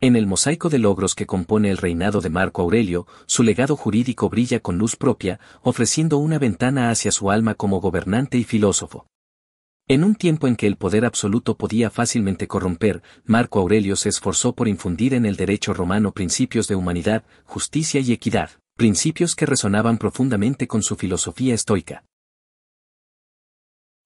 En 0.00 0.14
el 0.14 0.28
mosaico 0.28 0.68
de 0.68 0.78
logros 0.78 1.16
que 1.16 1.26
compone 1.26 1.70
el 1.70 1.78
reinado 1.78 2.20
de 2.20 2.30
Marco 2.30 2.62
Aurelio, 2.62 3.08
su 3.26 3.42
legado 3.42 3.74
jurídico 3.74 4.28
brilla 4.28 4.60
con 4.60 4.78
luz 4.78 4.94
propia, 4.94 5.40
ofreciendo 5.62 6.18
una 6.18 6.38
ventana 6.38 6.90
hacia 6.90 7.10
su 7.10 7.32
alma 7.32 7.56
como 7.56 7.80
gobernante 7.80 8.38
y 8.38 8.44
filósofo. 8.44 9.08
En 9.90 10.04
un 10.04 10.14
tiempo 10.14 10.46
en 10.46 10.56
que 10.56 10.66
el 10.66 10.76
poder 10.76 11.06
absoluto 11.06 11.56
podía 11.56 11.88
fácilmente 11.88 12.46
corromper, 12.46 13.02
Marco 13.24 13.58
Aurelio 13.58 13.96
se 13.96 14.10
esforzó 14.10 14.54
por 14.54 14.68
infundir 14.68 15.14
en 15.14 15.24
el 15.24 15.36
derecho 15.36 15.72
romano 15.72 16.12
principios 16.12 16.68
de 16.68 16.74
humanidad, 16.74 17.24
justicia 17.44 17.98
y 17.98 18.12
equidad, 18.12 18.50
principios 18.76 19.34
que 19.34 19.46
resonaban 19.46 19.96
profundamente 19.96 20.66
con 20.66 20.82
su 20.82 20.94
filosofía 20.96 21.54
estoica. 21.54 22.04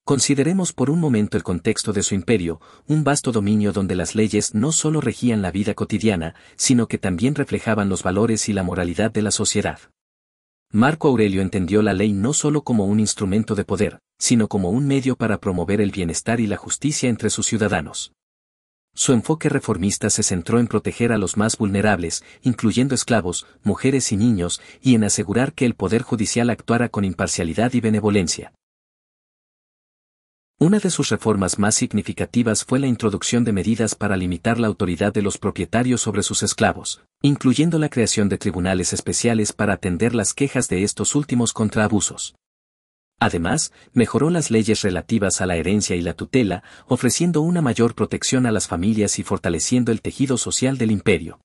Consideremos 0.04 0.72
por 0.72 0.88
un 0.88 1.00
momento 1.00 1.36
el 1.36 1.42
contexto 1.42 1.92
de 1.92 2.04
su 2.04 2.14
imperio, 2.14 2.60
un 2.86 3.02
vasto 3.02 3.32
dominio 3.32 3.72
donde 3.72 3.96
las 3.96 4.14
leyes 4.14 4.54
no 4.54 4.70
solo 4.70 5.00
regían 5.00 5.42
la 5.42 5.50
vida 5.50 5.74
cotidiana, 5.74 6.36
sino 6.54 6.86
que 6.86 6.98
también 6.98 7.34
reflejaban 7.34 7.88
los 7.88 8.04
valores 8.04 8.48
y 8.48 8.52
la 8.52 8.62
moralidad 8.62 9.10
de 9.10 9.22
la 9.22 9.32
sociedad. 9.32 9.80
Marco 10.74 11.08
Aurelio 11.08 11.42
entendió 11.42 11.82
la 11.82 11.92
ley 11.92 12.14
no 12.14 12.32
solo 12.32 12.64
como 12.64 12.86
un 12.86 12.98
instrumento 12.98 13.54
de 13.54 13.66
poder, 13.66 13.98
sino 14.18 14.48
como 14.48 14.70
un 14.70 14.86
medio 14.86 15.16
para 15.16 15.38
promover 15.38 15.82
el 15.82 15.90
bienestar 15.90 16.40
y 16.40 16.46
la 16.46 16.56
justicia 16.56 17.10
entre 17.10 17.28
sus 17.28 17.46
ciudadanos. 17.46 18.14
Su 18.94 19.12
enfoque 19.12 19.50
reformista 19.50 20.08
se 20.08 20.22
centró 20.22 20.60
en 20.60 20.68
proteger 20.68 21.12
a 21.12 21.18
los 21.18 21.36
más 21.36 21.58
vulnerables, 21.58 22.24
incluyendo 22.40 22.94
esclavos, 22.94 23.46
mujeres 23.62 24.12
y 24.12 24.16
niños, 24.16 24.62
y 24.80 24.94
en 24.94 25.04
asegurar 25.04 25.52
que 25.52 25.66
el 25.66 25.74
Poder 25.74 26.00
Judicial 26.00 26.48
actuara 26.48 26.88
con 26.88 27.04
imparcialidad 27.04 27.74
y 27.74 27.82
benevolencia. 27.82 28.54
Una 30.62 30.78
de 30.78 30.90
sus 30.90 31.08
reformas 31.08 31.58
más 31.58 31.74
significativas 31.74 32.64
fue 32.64 32.78
la 32.78 32.86
introducción 32.86 33.42
de 33.42 33.52
medidas 33.52 33.96
para 33.96 34.16
limitar 34.16 34.60
la 34.60 34.68
autoridad 34.68 35.12
de 35.12 35.20
los 35.20 35.36
propietarios 35.36 36.00
sobre 36.00 36.22
sus 36.22 36.44
esclavos, 36.44 37.02
incluyendo 37.20 37.80
la 37.80 37.88
creación 37.88 38.28
de 38.28 38.38
tribunales 38.38 38.92
especiales 38.92 39.52
para 39.52 39.72
atender 39.72 40.14
las 40.14 40.34
quejas 40.34 40.68
de 40.68 40.84
estos 40.84 41.16
últimos 41.16 41.52
contra 41.52 41.82
abusos. 41.82 42.36
Además, 43.18 43.72
mejoró 43.92 44.30
las 44.30 44.52
leyes 44.52 44.82
relativas 44.82 45.40
a 45.40 45.46
la 45.46 45.56
herencia 45.56 45.96
y 45.96 46.00
la 46.00 46.14
tutela, 46.14 46.62
ofreciendo 46.86 47.40
una 47.40 47.60
mayor 47.60 47.96
protección 47.96 48.46
a 48.46 48.52
las 48.52 48.68
familias 48.68 49.18
y 49.18 49.24
fortaleciendo 49.24 49.90
el 49.90 50.00
tejido 50.00 50.38
social 50.38 50.78
del 50.78 50.92
imperio. 50.92 51.40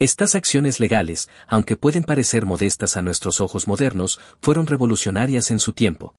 Estas 0.00 0.34
acciones 0.34 0.80
legales, 0.80 1.28
aunque 1.46 1.76
pueden 1.76 2.02
parecer 2.02 2.44
modestas 2.44 2.96
a 2.96 3.02
nuestros 3.02 3.40
ojos 3.40 3.68
modernos, 3.68 4.18
fueron 4.42 4.66
revolucionarias 4.66 5.52
en 5.52 5.60
su 5.60 5.74
tiempo 5.74 6.16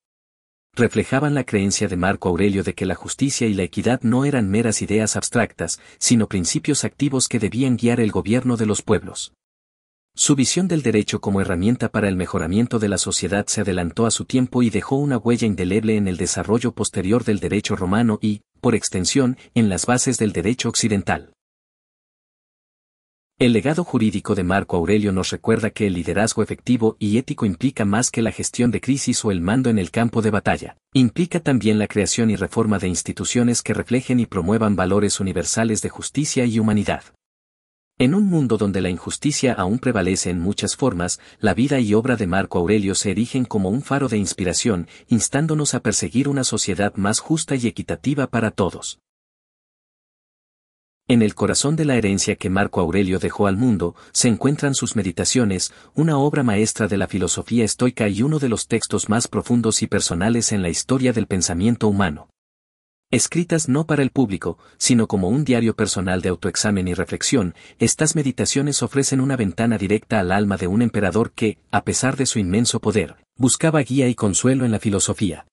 reflejaban 0.76 1.34
la 1.34 1.44
creencia 1.44 1.88
de 1.88 1.98
Marco 1.98 2.30
Aurelio 2.30 2.64
de 2.64 2.74
que 2.74 2.86
la 2.86 2.96
justicia 2.96 3.48
y 3.48 3.54
la 3.54 3.64
equidad 3.64 4.02
no 4.02 4.26
eran 4.26 4.50
meras 4.50 4.82
ideas 4.82 5.16
abstractas, 5.16 5.80
sino 5.98 6.28
principios 6.28 6.84
activos 6.84 7.28
que 7.28 7.40
debían 7.40 7.78
guiar 7.78 8.00
el 8.00 8.12
gobierno 8.12 8.58
de 8.58 8.66
los 8.66 8.82
pueblos. 8.82 9.34
Su 10.18 10.36
visión 10.36 10.70
del 10.70 10.82
derecho 10.82 11.20
como 11.20 11.42
herramienta 11.42 11.90
para 11.90 12.08
el 12.08 12.16
mejoramiento 12.16 12.80
de 12.80 12.88
la 12.88 12.98
sociedad 12.98 13.48
se 13.48 13.62
adelantó 13.62 14.06
a 14.06 14.12
su 14.12 14.24
tiempo 14.24 14.64
y 14.64 14.70
dejó 14.70 14.96
una 14.96 15.18
huella 15.18 15.46
indeleble 15.46 15.98
en 15.98 16.08
el 16.08 16.16
desarrollo 16.16 16.72
posterior 16.72 17.26
del 17.26 17.40
derecho 17.40 17.76
romano 17.76 18.18
y, 18.22 18.42
por 18.62 18.76
extensión, 18.76 19.38
en 19.56 19.68
las 19.68 19.86
bases 19.86 20.18
del 20.18 20.32
derecho 20.32 20.70
occidental. 20.70 21.35
El 23.38 23.52
legado 23.52 23.84
jurídico 23.84 24.34
de 24.34 24.46
Marco 24.46 24.78
Aurelio 24.78 25.12
nos 25.12 25.30
recuerda 25.30 25.70
que 25.70 25.88
el 25.88 25.94
liderazgo 25.94 26.42
efectivo 26.42 26.96
y 27.00 27.18
ético 27.18 27.46
implica 27.46 27.84
más 27.84 28.10
que 28.10 28.22
la 28.22 28.32
gestión 28.32 28.72
de 28.72 28.80
crisis 28.80 29.26
o 29.26 29.32
el 29.32 29.42
mando 29.42 29.70
en 29.70 29.78
el 29.78 29.92
campo 29.92 30.22
de 30.22 30.30
batalla. 30.30 30.78
Implica 30.94 31.42
también 31.42 31.78
la 31.78 31.88
creación 31.88 32.30
y 32.30 32.38
reforma 32.38 32.80
de 32.80 32.88
instituciones 32.88 33.62
que 33.62 33.74
reflejen 33.74 34.22
y 34.22 34.26
promuevan 34.26 34.78
valores 34.78 35.20
universales 35.20 35.82
de 35.82 35.90
justicia 35.90 36.46
y 36.46 36.60
humanidad. 36.60 37.04
En 37.98 38.16
un 38.16 38.24
mundo 38.24 38.56
donde 38.56 38.80
la 38.80 38.90
injusticia 38.90 39.52
aún 39.52 39.80
prevalece 39.80 40.30
en 40.30 40.40
muchas 40.40 40.78
formas, 40.78 41.20
la 41.42 41.54
vida 41.54 41.82
y 41.82 41.94
obra 41.94 42.16
de 42.16 42.28
Marco 42.28 42.60
Aurelio 42.60 42.96
se 42.96 43.12
erigen 43.12 43.44
como 43.44 43.68
un 43.68 43.82
faro 43.82 44.08
de 44.08 44.18
inspiración, 44.18 44.88
instándonos 45.10 45.74
a 45.74 45.82
perseguir 45.82 46.30
una 46.30 46.46
sociedad 46.46 46.96
más 46.96 47.20
justa 47.20 47.56
y 47.56 47.68
equitativa 47.68 48.28
para 48.28 48.52
todos. 48.52 49.00
En 51.08 51.22
el 51.22 51.36
corazón 51.36 51.76
de 51.76 51.86
la 51.86 51.98
herencia 51.98 52.36
que 52.36 52.50
Marco 52.50 52.82
Aurelio 52.82 53.20
dejó 53.20 53.46
al 53.46 53.58
mundo, 53.58 53.96
se 54.12 54.28
encuentran 54.28 54.74
sus 54.74 54.96
meditaciones, 54.96 55.72
una 55.94 56.18
obra 56.18 56.42
maestra 56.42 56.88
de 56.88 56.98
la 56.98 57.08
filosofía 57.08 57.64
estoica 57.64 58.10
y 58.10 58.24
uno 58.24 58.40
de 58.40 58.50
los 58.50 58.68
textos 58.68 59.08
más 59.08 59.28
profundos 59.28 59.84
y 59.84 59.88
personales 59.88 60.52
en 60.52 60.64
la 60.64 60.70
historia 60.70 61.14
del 61.14 61.28
pensamiento 61.28 61.88
humano. 61.88 62.28
Escritas 63.12 63.70
no 63.70 63.86
para 63.86 64.02
el 64.02 64.10
público, 64.10 64.58
sino 64.78 65.06
como 65.06 65.30
un 65.30 65.46
diario 65.46 65.76
personal 65.76 66.24
de 66.24 66.30
autoexamen 66.30 66.88
y 66.88 66.96
reflexión, 66.96 67.54
estas 67.78 68.16
meditaciones 68.16 68.82
ofrecen 68.82 69.22
una 69.22 69.36
ventana 69.36 69.78
directa 69.78 70.20
al 70.20 70.32
alma 70.32 70.58
de 70.58 70.66
un 70.66 70.82
emperador 70.82 71.34
que, 71.34 71.60
a 71.70 71.84
pesar 71.84 72.18
de 72.18 72.26
su 72.26 72.40
inmenso 72.40 72.80
poder, 72.80 73.18
buscaba 73.38 73.80
guía 73.82 74.08
y 74.08 74.16
consuelo 74.16 74.66
en 74.66 74.72
la 74.72 74.80
filosofía. 74.80 75.46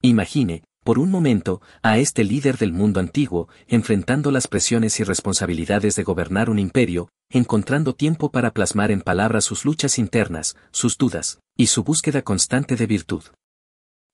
Imagine, 0.00 0.64
por 0.84 0.98
un 0.98 1.10
momento, 1.10 1.62
a 1.82 1.98
este 1.98 2.24
líder 2.24 2.58
del 2.58 2.72
mundo 2.72 3.00
antiguo, 3.00 3.48
enfrentando 3.68 4.30
las 4.30 4.48
presiones 4.48 4.98
y 5.00 5.04
responsabilidades 5.04 5.94
de 5.96 6.02
gobernar 6.02 6.50
un 6.50 6.58
imperio, 6.58 7.08
encontrando 7.30 7.94
tiempo 7.94 8.30
para 8.30 8.52
plasmar 8.52 8.90
en 8.90 9.00
palabras 9.00 9.44
sus 9.44 9.64
luchas 9.64 9.98
internas, 9.98 10.56
sus 10.70 10.98
dudas, 10.98 11.40
y 11.56 11.68
su 11.68 11.84
búsqueda 11.84 12.22
constante 12.22 12.76
de 12.76 12.86
virtud. 12.86 13.22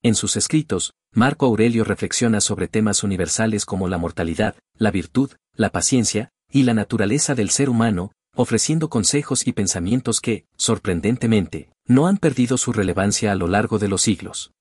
En 0.02 0.14
sus 0.14 0.36
escritos, 0.36 0.92
Marco 1.12 1.46
Aurelio 1.46 1.84
reflexiona 1.84 2.40
sobre 2.40 2.68
temas 2.68 3.02
universales 3.02 3.64
como 3.64 3.88
la 3.88 3.98
mortalidad, 3.98 4.54
la 4.76 4.90
virtud, 4.90 5.32
la 5.54 5.70
paciencia, 5.70 6.30
y 6.50 6.62
la 6.62 6.74
naturaleza 6.74 7.34
del 7.34 7.50
ser 7.50 7.68
humano, 7.68 8.12
ofreciendo 8.36 8.88
consejos 8.88 9.46
y 9.46 9.52
pensamientos 9.52 10.20
que, 10.20 10.46
sorprendentemente, 10.56 11.70
no 11.86 12.06
han 12.06 12.18
perdido 12.18 12.56
su 12.56 12.72
relevancia 12.72 13.32
a 13.32 13.34
lo 13.34 13.48
largo 13.48 13.78
de 13.78 13.88
los 13.88 14.02
siglos. 14.02 14.52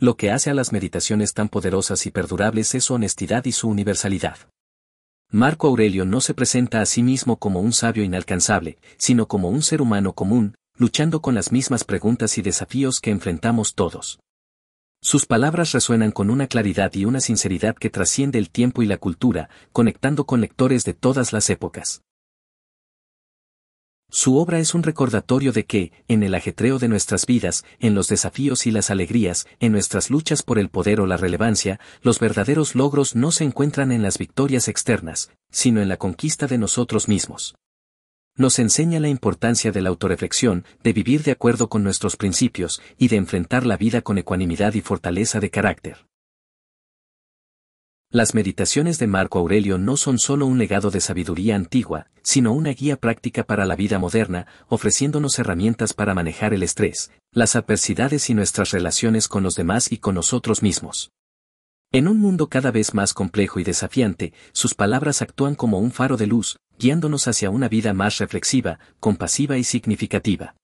Lo 0.00 0.16
que 0.16 0.30
hace 0.30 0.48
a 0.48 0.54
las 0.54 0.70
meditaciones 0.70 1.34
tan 1.34 1.48
poderosas 1.48 2.06
y 2.06 2.12
perdurables 2.12 2.72
es 2.76 2.84
su 2.84 2.94
honestidad 2.94 3.44
y 3.46 3.52
su 3.52 3.68
universalidad. 3.68 4.36
Marco 5.28 5.66
Aurelio 5.66 6.04
no 6.04 6.20
se 6.20 6.34
presenta 6.34 6.80
a 6.80 6.86
sí 6.86 7.02
mismo 7.02 7.38
como 7.38 7.60
un 7.60 7.72
sabio 7.72 8.04
inalcanzable, 8.04 8.78
sino 8.96 9.26
como 9.26 9.48
un 9.48 9.60
ser 9.60 9.82
humano 9.82 10.12
común, 10.12 10.54
luchando 10.76 11.20
con 11.20 11.34
las 11.34 11.50
mismas 11.50 11.82
preguntas 11.82 12.38
y 12.38 12.42
desafíos 12.42 13.00
que 13.00 13.10
enfrentamos 13.10 13.74
todos. 13.74 14.20
Sus 15.02 15.26
palabras 15.26 15.72
resuenan 15.72 16.12
con 16.12 16.30
una 16.30 16.46
claridad 16.46 16.94
y 16.94 17.04
una 17.04 17.20
sinceridad 17.20 17.74
que 17.74 17.90
trasciende 17.90 18.38
el 18.38 18.50
tiempo 18.50 18.84
y 18.84 18.86
la 18.86 18.98
cultura, 18.98 19.50
conectando 19.72 20.26
con 20.26 20.40
lectores 20.40 20.84
de 20.84 20.94
todas 20.94 21.32
las 21.32 21.50
épocas. 21.50 22.02
Su 24.10 24.38
obra 24.38 24.58
es 24.58 24.74
un 24.74 24.82
recordatorio 24.82 25.52
de 25.52 25.66
que, 25.66 25.92
en 26.08 26.22
el 26.22 26.34
ajetreo 26.34 26.78
de 26.78 26.88
nuestras 26.88 27.26
vidas, 27.26 27.64
en 27.78 27.94
los 27.94 28.08
desafíos 28.08 28.66
y 28.66 28.70
las 28.70 28.90
alegrías, 28.90 29.46
en 29.60 29.72
nuestras 29.72 30.10
luchas 30.10 30.42
por 30.42 30.58
el 30.58 30.70
poder 30.70 31.00
o 31.00 31.06
la 31.06 31.18
relevancia, 31.18 31.78
los 32.02 32.18
verdaderos 32.18 32.74
logros 32.74 33.14
no 33.14 33.30
se 33.32 33.44
encuentran 33.44 33.92
en 33.92 34.02
las 34.02 34.16
victorias 34.16 34.68
externas, 34.68 35.30
sino 35.50 35.82
en 35.82 35.88
la 35.88 35.98
conquista 35.98 36.46
de 36.46 36.58
nosotros 36.58 37.08
mismos 37.08 37.54
nos 38.38 38.60
enseña 38.60 39.00
la 39.00 39.08
importancia 39.08 39.72
de 39.72 39.82
la 39.82 39.88
autoreflexión, 39.88 40.64
de 40.84 40.92
vivir 40.92 41.24
de 41.24 41.32
acuerdo 41.32 41.68
con 41.68 41.82
nuestros 41.82 42.16
principios 42.16 42.80
y 42.96 43.08
de 43.08 43.16
enfrentar 43.16 43.66
la 43.66 43.76
vida 43.76 44.00
con 44.00 44.16
ecuanimidad 44.16 44.74
y 44.74 44.80
fortaleza 44.80 45.40
de 45.40 45.50
carácter. 45.50 46.06
Las 48.10 48.34
meditaciones 48.34 48.98
de 48.98 49.06
Marco 49.06 49.38
Aurelio 49.38 49.76
no 49.76 49.98
son 49.98 50.18
solo 50.18 50.46
un 50.46 50.56
legado 50.56 50.90
de 50.90 50.98
sabiduría 50.98 51.56
antigua, 51.56 52.06
sino 52.22 52.54
una 52.54 52.70
guía 52.70 52.96
práctica 52.96 53.44
para 53.44 53.66
la 53.66 53.76
vida 53.76 53.98
moderna, 53.98 54.46
ofreciéndonos 54.68 55.38
herramientas 55.38 55.92
para 55.92 56.14
manejar 56.14 56.54
el 56.54 56.62
estrés, 56.62 57.10
las 57.32 57.54
adversidades 57.54 58.30
y 58.30 58.34
nuestras 58.34 58.70
relaciones 58.70 59.28
con 59.28 59.42
los 59.42 59.56
demás 59.56 59.92
y 59.92 59.98
con 59.98 60.14
nosotros 60.14 60.62
mismos. 60.62 61.10
En 61.92 62.08
un 62.08 62.18
mundo 62.18 62.48
cada 62.48 62.70
vez 62.70 62.94
más 62.94 63.12
complejo 63.12 63.60
y 63.60 63.64
desafiante, 63.64 64.32
sus 64.52 64.74
palabras 64.74 65.20
actúan 65.20 65.54
como 65.54 65.78
un 65.78 65.90
faro 65.90 66.16
de 66.16 66.28
luz, 66.28 66.56
guiándonos 66.78 67.28
hacia 67.28 67.50
una 67.50 67.68
vida 67.68 67.92
más 67.92 68.16
reflexiva, 68.16 68.78
compasiva 69.00 69.58
y 69.58 69.64
significativa. 69.64 70.54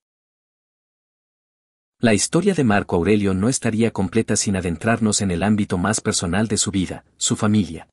La 2.05 2.13
historia 2.13 2.53
de 2.53 2.65
Marco 2.65 2.97
Aurelio 2.97 3.33
no 3.33 3.49
estaría 3.49 3.91
completa 3.91 4.37
sin 4.37 4.57
adentrarnos 4.57 5.23
en 5.23 5.31
el 5.31 5.43
ámbito 5.43 5.79
más 5.79 6.03
personal 6.03 6.49
de 6.49 6.59
su 6.59 6.71
vida, 6.71 7.07
su 7.17 7.35
familia. 7.35 7.89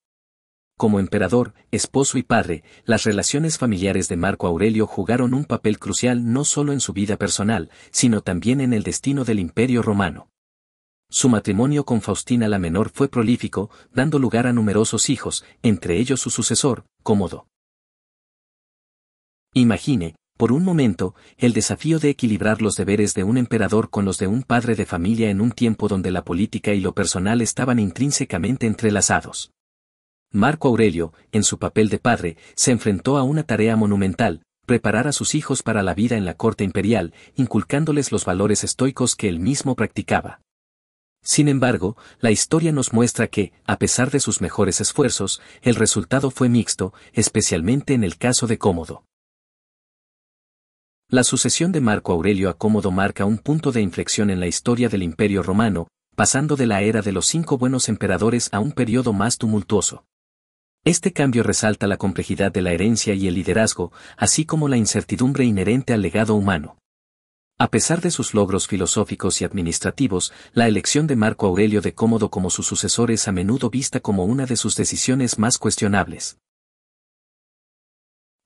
Como 0.77 0.99
emperador, 0.99 1.53
esposo 1.71 2.17
y 2.17 2.23
padre, 2.23 2.65
las 2.83 3.05
relaciones 3.05 3.57
familiares 3.57 4.09
de 4.09 4.17
Marco 4.17 4.47
Aurelio 4.47 4.85
jugaron 4.85 5.33
un 5.33 5.45
papel 5.45 5.79
crucial 5.79 6.29
no 6.29 6.43
solo 6.43 6.73
en 6.73 6.81
su 6.81 6.91
vida 6.91 7.15
personal, 7.15 7.69
sino 7.89 8.19
también 8.19 8.59
en 8.59 8.73
el 8.73 8.83
destino 8.83 9.23
del 9.23 9.39
imperio 9.39 9.81
romano. 9.81 10.27
Su 11.09 11.29
matrimonio 11.29 11.85
con 11.85 12.01
Faustina 12.01 12.49
la 12.49 12.59
Menor 12.59 12.89
fue 12.89 13.07
prolífico, 13.07 13.69
dando 13.93 14.19
lugar 14.19 14.45
a 14.45 14.51
numerosos 14.51 15.09
hijos, 15.09 15.45
entre 15.63 15.97
ellos 15.97 16.19
su 16.19 16.31
sucesor, 16.31 16.83
Cómodo. 17.01 17.47
Imagine, 19.53 20.15
por 20.41 20.53
un 20.53 20.63
momento, 20.63 21.13
el 21.37 21.53
desafío 21.53 21.99
de 21.99 22.09
equilibrar 22.09 22.63
los 22.63 22.75
deberes 22.75 23.13
de 23.13 23.23
un 23.23 23.37
emperador 23.37 23.91
con 23.91 24.05
los 24.05 24.17
de 24.17 24.25
un 24.25 24.41
padre 24.41 24.73
de 24.73 24.87
familia 24.87 25.29
en 25.29 25.39
un 25.39 25.51
tiempo 25.51 25.87
donde 25.87 26.09
la 26.09 26.23
política 26.23 26.73
y 26.73 26.79
lo 26.79 26.95
personal 26.95 27.41
estaban 27.41 27.77
intrínsecamente 27.77 28.65
entrelazados. 28.65 29.51
Marco 30.31 30.69
Aurelio, 30.69 31.13
en 31.31 31.43
su 31.43 31.59
papel 31.59 31.89
de 31.89 31.99
padre, 31.99 32.37
se 32.55 32.71
enfrentó 32.71 33.17
a 33.17 33.23
una 33.23 33.43
tarea 33.43 33.75
monumental, 33.75 34.41
preparar 34.65 35.07
a 35.07 35.11
sus 35.11 35.35
hijos 35.35 35.61
para 35.61 35.83
la 35.83 35.93
vida 35.93 36.17
en 36.17 36.25
la 36.25 36.33
corte 36.33 36.63
imperial, 36.63 37.13
inculcándoles 37.35 38.11
los 38.11 38.25
valores 38.25 38.63
estoicos 38.63 39.15
que 39.15 39.29
él 39.29 39.39
mismo 39.39 39.75
practicaba. 39.75 40.41
Sin 41.21 41.49
embargo, 41.49 41.97
la 42.19 42.31
historia 42.31 42.71
nos 42.71 42.93
muestra 42.93 43.27
que, 43.27 43.53
a 43.67 43.77
pesar 43.77 44.09
de 44.09 44.19
sus 44.19 44.41
mejores 44.41 44.81
esfuerzos, 44.81 45.39
el 45.61 45.75
resultado 45.75 46.31
fue 46.31 46.49
mixto, 46.49 46.95
especialmente 47.13 47.93
en 47.93 48.03
el 48.03 48.17
caso 48.17 48.47
de 48.47 48.57
Cómodo. 48.57 49.03
La 51.13 51.25
sucesión 51.25 51.73
de 51.73 51.81
Marco 51.81 52.13
Aurelio 52.13 52.49
a 52.49 52.53
Cómodo 52.53 52.89
marca 52.89 53.25
un 53.25 53.37
punto 53.37 53.73
de 53.73 53.81
inflexión 53.81 54.29
en 54.29 54.39
la 54.39 54.47
historia 54.47 54.87
del 54.87 55.03
Imperio 55.03 55.43
Romano, 55.43 55.89
pasando 56.15 56.55
de 56.55 56.67
la 56.67 56.83
era 56.83 57.01
de 57.01 57.11
los 57.11 57.25
cinco 57.25 57.57
buenos 57.57 57.89
emperadores 57.89 58.47
a 58.53 58.61
un 58.61 58.71
periodo 58.71 59.11
más 59.11 59.37
tumultuoso. 59.37 60.05
Este 60.85 61.11
cambio 61.11 61.43
resalta 61.43 61.85
la 61.85 61.97
complejidad 61.97 62.53
de 62.53 62.61
la 62.61 62.71
herencia 62.71 63.13
y 63.13 63.27
el 63.27 63.33
liderazgo, 63.33 63.91
así 64.15 64.45
como 64.45 64.69
la 64.69 64.77
incertidumbre 64.77 65.43
inherente 65.43 65.91
al 65.91 66.01
legado 66.01 66.33
humano. 66.33 66.77
A 67.59 67.67
pesar 67.67 67.99
de 67.99 68.09
sus 68.09 68.33
logros 68.33 68.67
filosóficos 68.67 69.41
y 69.41 69.43
administrativos, 69.43 70.31
la 70.53 70.69
elección 70.69 71.07
de 71.07 71.17
Marco 71.17 71.45
Aurelio 71.45 71.81
de 71.81 71.93
Cómodo 71.93 72.31
como 72.31 72.49
su 72.49 72.63
sucesor 72.63 73.11
es 73.11 73.27
a 73.27 73.33
menudo 73.33 73.69
vista 73.69 73.99
como 73.99 74.23
una 74.23 74.45
de 74.45 74.55
sus 74.55 74.77
decisiones 74.77 75.37
más 75.37 75.57
cuestionables. 75.57 76.37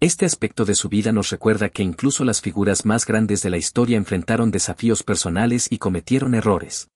Este 0.01 0.25
aspecto 0.25 0.65
de 0.65 0.75
su 0.75 0.89
vida 0.89 1.13
nos 1.13 1.29
recuerda 1.29 1.69
que 1.69 1.81
incluso 1.81 2.25
las 2.25 2.41
figuras 2.41 2.85
más 2.85 3.05
grandes 3.05 3.41
de 3.41 3.49
la 3.49 3.57
historia 3.57 3.95
enfrentaron 3.95 4.51
desafíos 4.51 5.03
personales 5.03 5.67
y 5.69 5.77
cometieron 5.77 6.35
errores. 6.35 6.89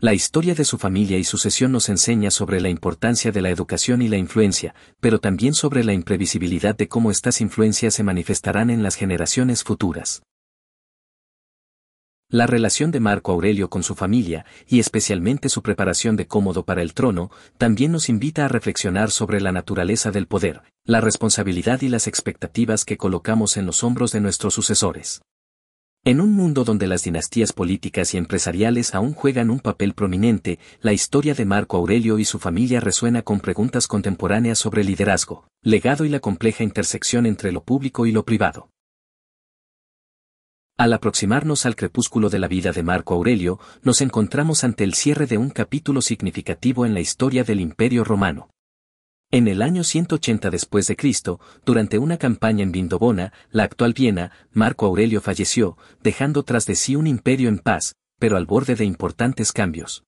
La 0.00 0.12
historia 0.12 0.54
de 0.56 0.64
su 0.64 0.76
familia 0.76 1.18
y 1.18 1.24
sucesión 1.24 1.70
nos 1.70 1.88
enseña 1.88 2.32
sobre 2.32 2.60
la 2.60 2.68
importancia 2.68 3.30
de 3.30 3.40
la 3.42 3.50
educación 3.50 4.02
y 4.02 4.08
la 4.08 4.16
influencia, 4.16 4.74
pero 4.98 5.20
también 5.20 5.54
sobre 5.54 5.84
la 5.84 5.92
imprevisibilidad 5.92 6.76
de 6.76 6.88
cómo 6.88 7.12
estas 7.12 7.40
influencias 7.40 7.94
se 7.94 8.02
manifestarán 8.02 8.70
en 8.70 8.82
las 8.82 8.96
generaciones 8.96 9.62
futuras. 9.62 10.22
La 12.28 12.48
relación 12.48 12.90
de 12.90 12.98
Marco 12.98 13.30
Aurelio 13.30 13.70
con 13.70 13.84
su 13.84 13.94
familia, 13.94 14.46
y 14.66 14.80
especialmente 14.80 15.48
su 15.48 15.62
preparación 15.62 16.16
de 16.16 16.26
cómodo 16.26 16.64
para 16.64 16.82
el 16.82 16.92
trono, 16.92 17.30
también 17.56 17.92
nos 17.92 18.08
invita 18.08 18.44
a 18.44 18.48
reflexionar 18.48 19.12
sobre 19.12 19.40
la 19.40 19.52
naturaleza 19.52 20.10
del 20.10 20.26
poder, 20.26 20.62
la 20.84 21.00
responsabilidad 21.00 21.82
y 21.82 21.88
las 21.88 22.08
expectativas 22.08 22.84
que 22.84 22.96
colocamos 22.96 23.56
en 23.56 23.64
los 23.64 23.84
hombros 23.84 24.10
de 24.10 24.20
nuestros 24.20 24.54
sucesores. 24.54 25.22
En 26.04 26.20
un 26.20 26.32
mundo 26.32 26.64
donde 26.64 26.88
las 26.88 27.04
dinastías 27.04 27.52
políticas 27.52 28.12
y 28.12 28.16
empresariales 28.16 28.96
aún 28.96 29.12
juegan 29.14 29.48
un 29.48 29.60
papel 29.60 29.94
prominente, 29.94 30.58
la 30.80 30.92
historia 30.92 31.32
de 31.34 31.44
Marco 31.44 31.76
Aurelio 31.76 32.18
y 32.18 32.24
su 32.24 32.40
familia 32.40 32.80
resuena 32.80 33.22
con 33.22 33.38
preguntas 33.38 33.86
contemporáneas 33.86 34.58
sobre 34.58 34.82
liderazgo, 34.82 35.46
legado 35.62 36.04
y 36.04 36.08
la 36.08 36.18
compleja 36.18 36.64
intersección 36.64 37.24
entre 37.24 37.52
lo 37.52 37.62
público 37.62 38.04
y 38.04 38.10
lo 38.10 38.24
privado. 38.24 38.68
Al 40.78 40.92
aproximarnos 40.92 41.64
al 41.64 41.74
crepúsculo 41.74 42.28
de 42.28 42.38
la 42.38 42.48
vida 42.48 42.70
de 42.70 42.82
Marco 42.82 43.14
Aurelio, 43.14 43.58
nos 43.82 44.02
encontramos 44.02 44.62
ante 44.62 44.84
el 44.84 44.92
cierre 44.92 45.26
de 45.26 45.38
un 45.38 45.48
capítulo 45.48 46.02
significativo 46.02 46.84
en 46.84 46.92
la 46.92 47.00
historia 47.00 47.44
del 47.44 47.60
Imperio 47.60 48.04
Romano. 48.04 48.50
En 49.30 49.48
el 49.48 49.62
año 49.62 49.84
180 49.84 50.50
después 50.50 50.86
de 50.86 50.94
Cristo, 50.94 51.40
durante 51.64 51.98
una 51.98 52.18
campaña 52.18 52.62
en 52.62 52.72
Vindobona, 52.72 53.32
la 53.50 53.62
actual 53.62 53.94
Viena, 53.94 54.32
Marco 54.52 54.84
Aurelio 54.84 55.22
falleció, 55.22 55.78
dejando 56.02 56.42
tras 56.42 56.66
de 56.66 56.74
sí 56.74 56.94
un 56.94 57.06
imperio 57.06 57.48
en 57.48 57.58
paz, 57.58 57.94
pero 58.18 58.36
al 58.36 58.44
borde 58.44 58.74
de 58.74 58.84
importantes 58.84 59.52
cambios. 59.52 60.04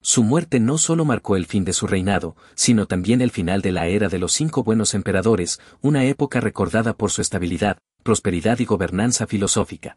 Su 0.00 0.24
muerte 0.24 0.58
no 0.58 0.78
solo 0.78 1.04
marcó 1.04 1.36
el 1.36 1.44
fin 1.44 1.64
de 1.64 1.74
su 1.74 1.86
reinado, 1.86 2.34
sino 2.54 2.86
también 2.86 3.20
el 3.20 3.30
final 3.30 3.60
de 3.60 3.72
la 3.72 3.86
era 3.88 4.08
de 4.08 4.18
los 4.18 4.32
cinco 4.32 4.64
buenos 4.64 4.94
emperadores, 4.94 5.60
una 5.82 6.06
época 6.06 6.40
recordada 6.40 6.94
por 6.94 7.10
su 7.10 7.20
estabilidad, 7.20 7.76
prosperidad 8.02 8.58
y 8.58 8.64
gobernanza 8.64 9.26
filosófica. 9.26 9.96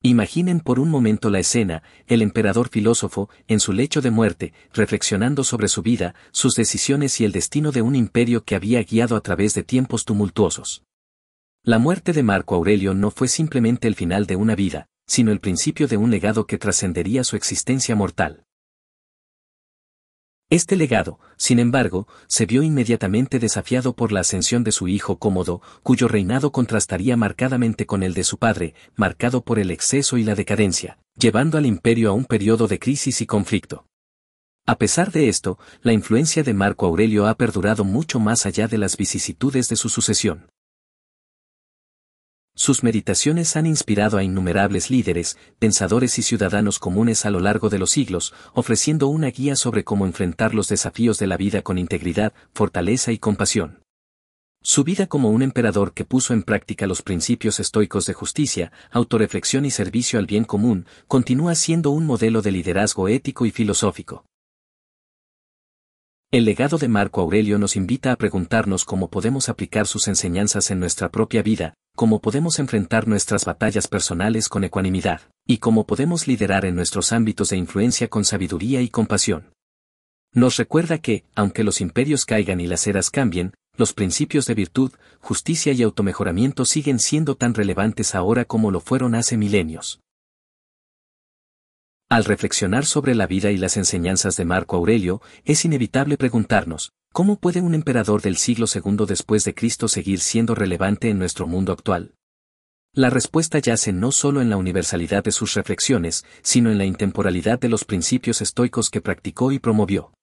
Imaginen 0.00 0.60
por 0.60 0.78
un 0.78 0.90
momento 0.90 1.28
la 1.28 1.40
escena, 1.40 1.82
el 2.06 2.22
emperador 2.22 2.68
filósofo, 2.68 3.28
en 3.48 3.58
su 3.58 3.72
lecho 3.72 4.00
de 4.00 4.12
muerte, 4.12 4.52
reflexionando 4.72 5.42
sobre 5.42 5.66
su 5.66 5.82
vida, 5.82 6.14
sus 6.30 6.54
decisiones 6.54 7.20
y 7.20 7.24
el 7.24 7.32
destino 7.32 7.72
de 7.72 7.82
un 7.82 7.96
imperio 7.96 8.44
que 8.44 8.54
había 8.54 8.82
guiado 8.84 9.16
a 9.16 9.20
través 9.22 9.54
de 9.54 9.64
tiempos 9.64 10.04
tumultuosos. 10.04 10.84
La 11.64 11.80
muerte 11.80 12.12
de 12.12 12.22
Marco 12.22 12.54
Aurelio 12.54 12.94
no 12.94 13.10
fue 13.10 13.26
simplemente 13.26 13.88
el 13.88 13.96
final 13.96 14.26
de 14.26 14.36
una 14.36 14.54
vida, 14.54 14.86
sino 15.08 15.32
el 15.32 15.40
principio 15.40 15.88
de 15.88 15.96
un 15.96 16.12
legado 16.12 16.46
que 16.46 16.58
trascendería 16.58 17.24
su 17.24 17.34
existencia 17.34 17.96
mortal. 17.96 18.44
Este 20.50 20.76
legado, 20.76 21.18
sin 21.36 21.58
embargo, 21.58 22.08
se 22.26 22.46
vio 22.46 22.62
inmediatamente 22.62 23.38
desafiado 23.38 23.94
por 23.94 24.12
la 24.12 24.20
ascensión 24.20 24.64
de 24.64 24.72
su 24.72 24.88
hijo 24.88 25.18
Cómodo, 25.18 25.60
cuyo 25.82 26.08
reinado 26.08 26.52
contrastaría 26.52 27.18
marcadamente 27.18 27.84
con 27.84 28.02
el 28.02 28.14
de 28.14 28.24
su 28.24 28.38
padre, 28.38 28.74
marcado 28.96 29.42
por 29.42 29.58
el 29.58 29.70
exceso 29.70 30.16
y 30.16 30.24
la 30.24 30.34
decadencia, 30.34 30.98
llevando 31.18 31.58
al 31.58 31.66
imperio 31.66 32.08
a 32.08 32.12
un 32.14 32.24
periodo 32.24 32.66
de 32.66 32.78
crisis 32.78 33.20
y 33.20 33.26
conflicto. 33.26 33.84
A 34.66 34.76
pesar 34.76 35.12
de 35.12 35.28
esto, 35.28 35.58
la 35.82 35.92
influencia 35.92 36.42
de 36.42 36.54
Marco 36.54 36.86
Aurelio 36.86 37.26
ha 37.26 37.34
perdurado 37.34 37.84
mucho 37.84 38.18
más 38.18 38.46
allá 38.46 38.68
de 38.68 38.78
las 38.78 38.96
vicisitudes 38.96 39.68
de 39.68 39.76
su 39.76 39.90
sucesión. 39.90 40.46
Sus 42.58 42.82
meditaciones 42.82 43.54
han 43.54 43.66
inspirado 43.66 44.18
a 44.18 44.24
innumerables 44.24 44.90
líderes, 44.90 45.38
pensadores 45.60 46.18
y 46.18 46.22
ciudadanos 46.22 46.80
comunes 46.80 47.24
a 47.24 47.30
lo 47.30 47.38
largo 47.38 47.68
de 47.68 47.78
los 47.78 47.90
siglos, 47.90 48.34
ofreciendo 48.52 49.06
una 49.06 49.28
guía 49.28 49.54
sobre 49.54 49.84
cómo 49.84 50.06
enfrentar 50.06 50.56
los 50.56 50.66
desafíos 50.66 51.20
de 51.20 51.28
la 51.28 51.36
vida 51.36 51.62
con 51.62 51.78
integridad, 51.78 52.32
fortaleza 52.52 53.12
y 53.12 53.18
compasión. 53.18 53.84
Su 54.60 54.82
vida 54.82 55.06
como 55.06 55.30
un 55.30 55.42
emperador 55.42 55.92
que 55.94 56.04
puso 56.04 56.34
en 56.34 56.42
práctica 56.42 56.88
los 56.88 57.02
principios 57.02 57.60
estoicos 57.60 58.06
de 58.06 58.14
justicia, 58.14 58.72
autoreflexión 58.90 59.64
y 59.64 59.70
servicio 59.70 60.18
al 60.18 60.26
bien 60.26 60.42
común, 60.42 60.86
continúa 61.06 61.54
siendo 61.54 61.92
un 61.92 62.06
modelo 62.06 62.42
de 62.42 62.50
liderazgo 62.50 63.06
ético 63.06 63.46
y 63.46 63.52
filosófico. 63.52 64.24
El 66.32 66.44
legado 66.44 66.76
de 66.76 66.88
Marco 66.88 67.20
Aurelio 67.20 67.56
nos 67.58 67.76
invita 67.76 68.10
a 68.10 68.16
preguntarnos 68.16 68.84
cómo 68.84 69.10
podemos 69.10 69.48
aplicar 69.48 69.86
sus 69.86 70.08
enseñanzas 70.08 70.72
en 70.72 70.80
nuestra 70.80 71.08
propia 71.08 71.42
vida, 71.42 71.74
cómo 71.98 72.20
podemos 72.20 72.60
enfrentar 72.60 73.08
nuestras 73.08 73.44
batallas 73.44 73.88
personales 73.88 74.48
con 74.48 74.62
ecuanimidad, 74.62 75.20
y 75.44 75.58
cómo 75.58 75.84
podemos 75.84 76.28
liderar 76.28 76.64
en 76.64 76.76
nuestros 76.76 77.10
ámbitos 77.10 77.48
de 77.48 77.56
influencia 77.56 78.06
con 78.06 78.24
sabiduría 78.24 78.80
y 78.82 78.88
compasión. 78.88 79.52
Nos 80.32 80.58
recuerda 80.58 80.98
que, 80.98 81.24
aunque 81.34 81.64
los 81.64 81.80
imperios 81.80 82.24
caigan 82.24 82.60
y 82.60 82.68
las 82.68 82.86
eras 82.86 83.10
cambien, 83.10 83.52
los 83.76 83.94
principios 83.94 84.46
de 84.46 84.54
virtud, 84.54 84.92
justicia 85.18 85.72
y 85.72 85.82
automejoramiento 85.82 86.64
siguen 86.66 87.00
siendo 87.00 87.34
tan 87.34 87.52
relevantes 87.52 88.14
ahora 88.14 88.44
como 88.44 88.70
lo 88.70 88.78
fueron 88.78 89.16
hace 89.16 89.36
milenios. 89.36 89.98
Al 92.10 92.24
reflexionar 92.24 92.86
sobre 92.86 93.14
la 93.14 93.26
vida 93.26 93.50
y 93.50 93.58
las 93.58 93.76
enseñanzas 93.76 94.34
de 94.36 94.46
Marco 94.46 94.76
Aurelio, 94.76 95.20
es 95.44 95.66
inevitable 95.66 96.16
preguntarnos, 96.16 96.92
¿cómo 97.12 97.38
puede 97.38 97.60
un 97.60 97.74
emperador 97.74 98.22
del 98.22 98.38
siglo 98.38 98.64
II 98.66 99.04
después 99.06 99.44
de 99.44 99.54
Cristo 99.54 99.88
seguir 99.88 100.20
siendo 100.20 100.54
relevante 100.54 101.10
en 101.10 101.18
nuestro 101.18 101.46
mundo 101.46 101.70
actual? 101.70 102.14
La 102.94 103.10
respuesta 103.10 103.58
yace 103.58 103.92
no 103.92 104.10
solo 104.10 104.40
en 104.40 104.48
la 104.48 104.56
universalidad 104.56 105.22
de 105.22 105.32
sus 105.32 105.52
reflexiones, 105.52 106.24
sino 106.40 106.70
en 106.70 106.78
la 106.78 106.86
intemporalidad 106.86 107.60
de 107.60 107.68
los 107.68 107.84
principios 107.84 108.40
estoicos 108.40 108.88
que 108.88 109.02
practicó 109.02 109.52
y 109.52 109.58
promovió. 109.58 110.14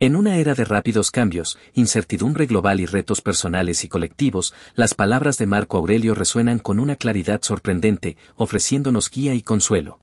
En 0.00 0.16
una 0.16 0.38
era 0.38 0.54
de 0.54 0.64
rápidos 0.64 1.10
cambios, 1.10 1.58
incertidumbre 1.74 2.46
global 2.46 2.80
y 2.80 2.86
retos 2.86 3.20
personales 3.20 3.84
y 3.84 3.88
colectivos, 3.88 4.54
las 4.74 4.94
palabras 4.94 5.36
de 5.36 5.46
Marco 5.46 5.76
Aurelio 5.76 6.14
resuenan 6.14 6.58
con 6.58 6.80
una 6.80 6.96
claridad 6.96 7.42
sorprendente, 7.42 8.16
ofreciéndonos 8.34 9.10
guía 9.10 9.34
y 9.34 9.42
consuelo. 9.42 10.00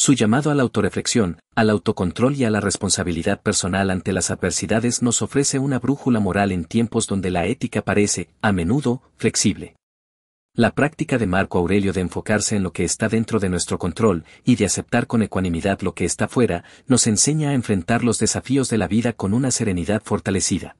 Su 0.00 0.14
llamado 0.14 0.50
a 0.50 0.54
la 0.54 0.62
autoreflexión, 0.62 1.40
al 1.54 1.68
autocontrol 1.68 2.34
y 2.34 2.44
a 2.44 2.50
la 2.50 2.60
responsabilidad 2.60 3.42
personal 3.42 3.90
ante 3.90 4.14
las 4.14 4.30
adversidades 4.30 5.02
nos 5.02 5.20
ofrece 5.20 5.58
una 5.58 5.78
brújula 5.78 6.20
moral 6.20 6.52
en 6.52 6.64
tiempos 6.64 7.06
donde 7.06 7.30
la 7.30 7.44
ética 7.44 7.82
parece, 7.82 8.30
a 8.40 8.50
menudo, 8.50 9.02
flexible. 9.16 9.76
La 10.54 10.70
práctica 10.70 11.18
de 11.18 11.26
Marco 11.26 11.58
Aurelio 11.58 11.92
de 11.92 12.00
enfocarse 12.00 12.56
en 12.56 12.62
lo 12.62 12.72
que 12.72 12.84
está 12.84 13.10
dentro 13.10 13.40
de 13.40 13.50
nuestro 13.50 13.78
control 13.78 14.24
y 14.42 14.56
de 14.56 14.64
aceptar 14.64 15.06
con 15.06 15.20
ecuanimidad 15.20 15.82
lo 15.82 15.92
que 15.92 16.06
está 16.06 16.28
fuera, 16.28 16.64
nos 16.86 17.06
enseña 17.06 17.50
a 17.50 17.54
enfrentar 17.54 18.02
los 18.02 18.18
desafíos 18.18 18.70
de 18.70 18.78
la 18.78 18.88
vida 18.88 19.12
con 19.12 19.34
una 19.34 19.50
serenidad 19.50 20.00
fortalecida. 20.02 20.76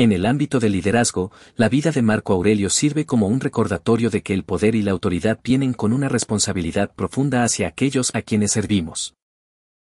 En 0.00 0.12
el 0.12 0.24
ámbito 0.24 0.60
del 0.60 0.72
liderazgo, 0.72 1.30
la 1.56 1.68
vida 1.68 1.90
de 1.90 2.00
Marco 2.00 2.32
Aurelio 2.32 2.70
sirve 2.70 3.04
como 3.04 3.26
un 3.26 3.38
recordatorio 3.38 4.08
de 4.08 4.22
que 4.22 4.32
el 4.32 4.44
poder 4.44 4.74
y 4.74 4.80
la 4.80 4.92
autoridad 4.92 5.38
vienen 5.44 5.74
con 5.74 5.92
una 5.92 6.08
responsabilidad 6.08 6.94
profunda 6.94 7.44
hacia 7.44 7.68
aquellos 7.68 8.10
a 8.14 8.22
quienes 8.22 8.52
servimos. 8.52 9.14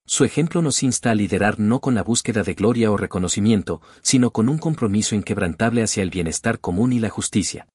Su 0.06 0.26
ejemplo 0.26 0.62
nos 0.62 0.84
insta 0.84 1.12
a 1.12 1.15
liderar 1.15 1.62
no 1.62 1.80
con 1.80 1.95
la 1.95 2.04
búsqueda 2.04 2.43
de 2.43 2.56
gloria 2.56 2.91
o 2.91 2.97
reconocimiento, 2.97 3.82
sino 4.02 4.32
con 4.32 4.50
un 4.50 4.58
compromiso 4.58 5.15
inquebrantable 5.15 5.82
hacia 5.82 6.04
el 6.04 6.10
bienestar 6.10 6.60
común 6.60 6.91
y 6.91 7.00
la 7.00 7.10
justicia. 7.10 7.69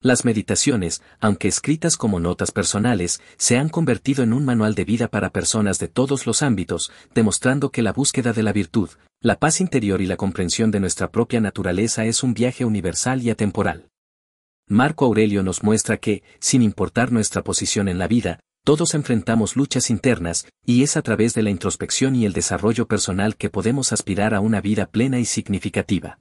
Las 0.00 0.24
meditaciones, 0.24 1.02
aunque 1.18 1.48
escritas 1.48 1.96
como 1.96 2.20
notas 2.20 2.52
personales, 2.52 3.20
se 3.38 3.58
han 3.58 3.68
convertido 3.68 4.22
en 4.22 4.32
un 4.32 4.44
manual 4.44 4.76
de 4.76 4.84
vida 4.84 5.08
para 5.08 5.30
personas 5.30 5.80
de 5.80 5.88
todos 5.88 6.28
los 6.28 6.42
ámbitos, 6.42 6.92
demostrando 7.12 7.70
que 7.70 7.82
la 7.82 7.92
búsqueda 7.92 8.32
de 8.32 8.44
la 8.44 8.52
virtud, 8.52 8.90
la 9.20 9.36
paz 9.36 9.60
interior 9.60 10.00
y 10.00 10.06
la 10.06 10.16
comprensión 10.16 10.70
de 10.70 10.78
nuestra 10.78 11.10
propia 11.10 11.40
naturaleza 11.40 12.04
es 12.04 12.22
un 12.22 12.34
viaje 12.34 12.64
universal 12.64 13.20
y 13.20 13.30
atemporal. 13.30 13.90
Marco 14.68 15.06
Aurelio 15.06 15.42
nos 15.42 15.64
muestra 15.64 15.96
que, 15.96 16.22
sin 16.38 16.62
importar 16.62 17.10
nuestra 17.10 17.42
posición 17.42 17.88
en 17.88 17.98
la 17.98 18.06
vida, 18.06 18.38
todos 18.64 18.94
enfrentamos 18.94 19.56
luchas 19.56 19.90
internas, 19.90 20.46
y 20.64 20.84
es 20.84 20.96
a 20.96 21.02
través 21.02 21.34
de 21.34 21.42
la 21.42 21.50
introspección 21.50 22.14
y 22.14 22.26
el 22.26 22.32
desarrollo 22.32 22.86
personal 22.86 23.36
que 23.36 23.50
podemos 23.50 23.92
aspirar 23.92 24.34
a 24.34 24.40
una 24.40 24.60
vida 24.60 24.86
plena 24.86 25.18
y 25.18 25.24
significativa. 25.24 26.20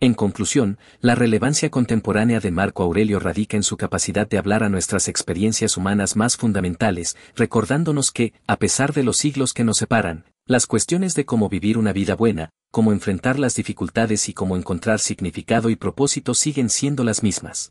En 0.00 0.14
conclusión, 0.14 0.78
la 1.00 1.14
relevancia 1.14 1.70
contemporánea 1.70 2.40
de 2.40 2.50
Marco 2.50 2.82
Aurelio 2.82 3.20
radica 3.20 3.56
en 3.56 3.62
su 3.62 3.76
capacidad 3.76 4.26
de 4.26 4.38
hablar 4.38 4.64
a 4.64 4.70
nuestras 4.70 5.06
experiencias 5.06 5.76
humanas 5.76 6.16
más 6.16 6.36
fundamentales, 6.38 7.16
recordándonos 7.36 8.10
que, 8.10 8.32
a 8.46 8.56
pesar 8.56 8.92
de 8.94 9.04
los 9.04 9.18
siglos 9.18 9.52
que 9.52 9.62
nos 9.62 9.76
separan, 9.76 10.24
las 10.50 10.66
cuestiones 10.66 11.14
de 11.14 11.24
cómo 11.24 11.48
vivir 11.48 11.78
una 11.78 11.92
vida 11.92 12.16
buena, 12.16 12.50
cómo 12.72 12.90
enfrentar 12.90 13.38
las 13.38 13.54
dificultades 13.54 14.28
y 14.28 14.34
cómo 14.34 14.56
encontrar 14.56 14.98
significado 14.98 15.70
y 15.70 15.76
propósito 15.76 16.34
siguen 16.34 16.70
siendo 16.70 17.04
las 17.04 17.22
mismas. 17.22 17.70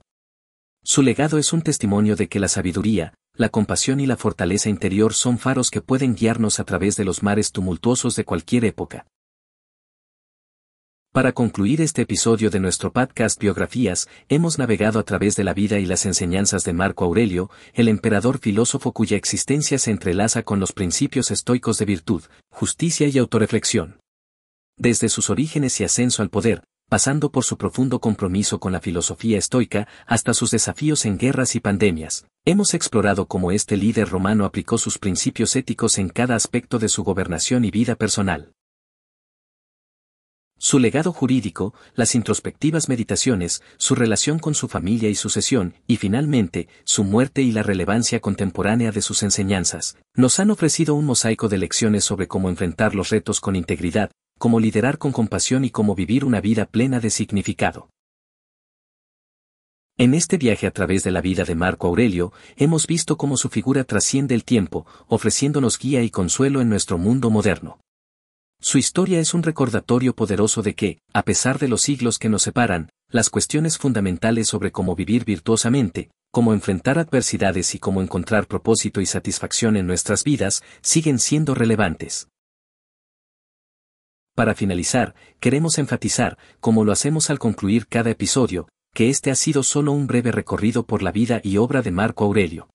Su 0.81 1.01
legado 1.01 1.37
es 1.39 1.51
un 1.51 1.61
testimonio 1.61 2.15
de 2.15 2.29
que 2.29 2.39
la 2.39 2.47
sabiduría, 2.47 3.15
la 3.33 3.49
compasión 3.49 3.99
y 3.99 4.05
la 4.05 4.15
fortaleza 4.15 4.69
interior 4.69 5.13
son 5.13 5.39
faros 5.39 5.71
que 5.71 5.81
pueden 5.81 6.15
guiarnos 6.15 6.61
a 6.61 6.63
través 6.63 6.95
de 6.95 7.03
los 7.03 7.21
mares 7.21 7.51
tumultuosos 7.51 8.15
de 8.15 8.23
cualquier 8.23 8.63
época. 8.63 9.05
Para 11.11 11.31
concluir 11.31 11.81
este 11.81 12.03
episodio 12.03 12.51
de 12.51 12.59
nuestro 12.59 12.93
podcast 12.93 13.39
Biografías, 13.39 14.07
hemos 14.27 14.59
navegado 14.59 14.99
a 14.99 15.03
través 15.03 15.35
de 15.35 15.43
la 15.43 15.55
vida 15.55 15.79
y 15.79 15.87
las 15.87 16.05
enseñanzas 16.05 16.63
de 16.65 16.73
Marco 16.73 17.03
Aurelio, 17.03 17.49
el 17.73 17.87
emperador 17.87 18.37
filósofo 18.37 18.91
cuya 18.91 19.17
existencia 19.17 19.79
se 19.79 19.89
entrelaza 19.89 20.43
con 20.43 20.59
los 20.59 20.71
principios 20.71 21.31
estoicos 21.31 21.79
de 21.79 21.85
virtud, 21.85 22.21
justicia 22.51 23.07
y 23.07 23.17
autoreflexión. 23.17 23.99
Desde 24.77 25.09
sus 25.09 25.31
orígenes 25.31 25.79
y 25.79 25.83
ascenso 25.83 26.21
al 26.21 26.29
poder, 26.29 26.63
pasando 26.89 27.31
por 27.31 27.43
su 27.43 27.57
profundo 27.57 27.99
compromiso 27.99 28.59
con 28.59 28.71
la 28.71 28.79
filosofía 28.79 29.39
estoica, 29.39 29.87
hasta 30.05 30.35
sus 30.35 30.51
desafíos 30.51 31.05
en 31.05 31.17
guerras 31.17 31.55
y 31.55 31.59
pandemias, 31.59 32.27
hemos 32.45 32.75
explorado 32.75 33.25
cómo 33.25 33.51
este 33.51 33.77
líder 33.77 34.09
romano 34.09 34.45
aplicó 34.45 34.77
sus 34.77 34.99
principios 34.99 35.55
éticos 35.55 35.97
en 35.97 36.09
cada 36.09 36.35
aspecto 36.35 36.77
de 36.77 36.87
su 36.87 37.03
gobernación 37.03 37.65
y 37.65 37.71
vida 37.71 37.95
personal. 37.95 38.51
Su 40.61 40.77
legado 40.77 41.13
jurídico, 41.13 41.73
las 41.95 42.15
introspectivas 42.15 42.89
meditaciones, 42.89 43.63
su 43.77 43.95
relación 43.95 44.39
con 44.39 44.55
su 44.55 44.67
familia 44.67 45.07
y 45.07 45.15
sucesión, 45.15 45.73
y 45.87 45.95
finalmente, 45.95 46.67
su 46.83 47.05
muerte 47.05 47.41
y 47.41 47.53
la 47.53 47.63
relevancia 47.63 48.19
contemporánea 48.19 48.91
de 48.91 49.01
sus 49.01 49.23
enseñanzas, 49.23 49.97
nos 50.15 50.37
han 50.41 50.51
ofrecido 50.51 50.95
un 50.95 51.05
mosaico 51.05 51.47
de 51.47 51.59
lecciones 51.59 52.03
sobre 52.03 52.27
cómo 52.27 52.49
enfrentar 52.49 52.93
los 52.93 53.09
retos 53.09 53.39
con 53.39 53.55
integridad, 53.55 54.11
cómo 54.37 54.59
liderar 54.59 54.97
con 54.97 55.13
compasión 55.13 55.63
y 55.63 55.69
cómo 55.69 55.95
vivir 55.95 56.25
una 56.25 56.41
vida 56.41 56.65
plena 56.65 56.99
de 56.99 57.09
significado. 57.09 57.89
En 59.97 60.13
este 60.13 60.37
viaje 60.37 60.67
a 60.67 60.71
través 60.71 61.05
de 61.05 61.11
la 61.11 61.21
vida 61.21 61.45
de 61.45 61.55
Marco 61.55 61.87
Aurelio, 61.87 62.33
hemos 62.57 62.85
visto 62.85 63.17
cómo 63.17 63.37
su 63.37 63.47
figura 63.47 63.85
trasciende 63.85 64.35
el 64.35 64.43
tiempo, 64.43 64.85
ofreciéndonos 65.07 65.79
guía 65.79 66.03
y 66.03 66.09
consuelo 66.09 66.59
en 66.59 66.67
nuestro 66.67 66.97
mundo 66.97 67.29
moderno. 67.29 67.79
Su 68.61 68.77
historia 68.77 69.21
es 69.21 69.33
un 69.33 69.43
recordatorio 69.43 70.13
poderoso 70.13 70.61
de 70.61 70.75
que, 70.75 70.99
a 71.13 71.23
pesar 71.23 71.59
de 71.59 71.69
los 71.69 71.81
siglos 71.81 72.19
que 72.19 72.27
nos 72.27 72.43
separan, 72.43 72.89
las 73.09 73.29
cuestiones 73.29 73.77
fundamentales 73.77 74.47
sobre 74.47 74.71
cómo 74.71 74.95
vivir 74.95 75.23
virtuosamente, 75.23 76.11
cómo 76.29 76.53
enfrentar 76.53 76.99
adversidades 76.99 77.73
y 77.73 77.79
cómo 77.79 78.01
encontrar 78.01 78.47
propósito 78.47 78.99
y 78.99 79.05
satisfacción 79.05 79.77
en 79.77 79.87
nuestras 79.87 80.25
vidas, 80.25 80.61
siguen 80.81 81.19
siendo 81.19 81.55
relevantes. 81.55 82.27
Para 84.35 84.55
finalizar, 84.55 85.15
queremos 85.39 85.77
enfatizar, 85.77 86.37
como 86.59 86.83
lo 86.83 86.91
hacemos 86.91 87.29
al 87.29 87.39
concluir 87.39 87.87
cada 87.87 88.09
episodio, 88.09 88.67
que 88.93 89.09
este 89.09 89.31
ha 89.31 89.35
sido 89.35 89.63
solo 89.63 89.93
un 89.93 90.05
breve 90.05 90.33
recorrido 90.33 90.85
por 90.85 91.01
la 91.01 91.13
vida 91.13 91.39
y 91.43 91.57
obra 91.57 91.81
de 91.81 91.91
Marco 91.91 92.25
Aurelio. 92.25 92.69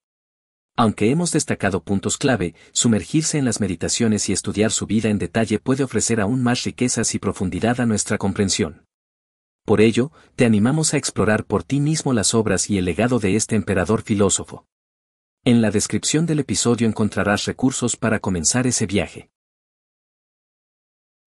Aunque 0.76 1.10
hemos 1.10 1.30
destacado 1.30 1.84
puntos 1.84 2.18
clave, 2.18 2.54
sumergirse 2.72 3.38
en 3.38 3.44
las 3.44 3.60
meditaciones 3.60 4.28
y 4.28 4.32
estudiar 4.32 4.72
su 4.72 4.86
vida 4.86 5.08
en 5.08 5.18
detalle 5.18 5.60
puede 5.60 5.84
ofrecer 5.84 6.20
aún 6.20 6.42
más 6.42 6.64
riquezas 6.64 7.14
y 7.14 7.20
profundidad 7.20 7.80
a 7.80 7.86
nuestra 7.86 8.18
comprensión. 8.18 8.84
Por 9.64 9.80
ello, 9.80 10.10
te 10.34 10.44
animamos 10.44 10.92
a 10.92 10.96
explorar 10.96 11.44
por 11.44 11.62
ti 11.62 11.78
mismo 11.78 12.12
las 12.12 12.34
obras 12.34 12.68
y 12.70 12.76
el 12.76 12.86
legado 12.86 13.20
de 13.20 13.36
este 13.36 13.54
emperador 13.54 14.02
filósofo. 14.02 14.66
En 15.44 15.62
la 15.62 15.70
descripción 15.70 16.26
del 16.26 16.40
episodio 16.40 16.88
encontrarás 16.88 17.44
recursos 17.44 17.96
para 17.96 18.18
comenzar 18.18 18.66
ese 18.66 18.86
viaje. 18.86 19.30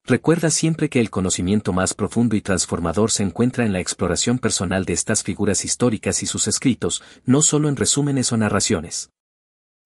Recuerda 0.03 0.49
siempre 0.49 0.89
que 0.89 0.99
el 0.99 1.09
conocimiento 1.09 1.71
más 1.71 1.93
profundo 1.93 2.35
y 2.35 2.41
transformador 2.41 3.11
se 3.11 3.23
encuentra 3.23 3.65
en 3.65 3.73
la 3.73 3.79
exploración 3.79 4.39
personal 4.39 4.83
de 4.85 4.93
estas 4.93 5.23
figuras 5.23 5.63
históricas 5.63 6.21
y 6.21 6.25
sus 6.25 6.47
escritos, 6.47 7.01
no 7.25 7.41
solo 7.41 7.69
en 7.69 7.77
resúmenes 7.77 8.31
o 8.31 8.37
narraciones. 8.37 9.11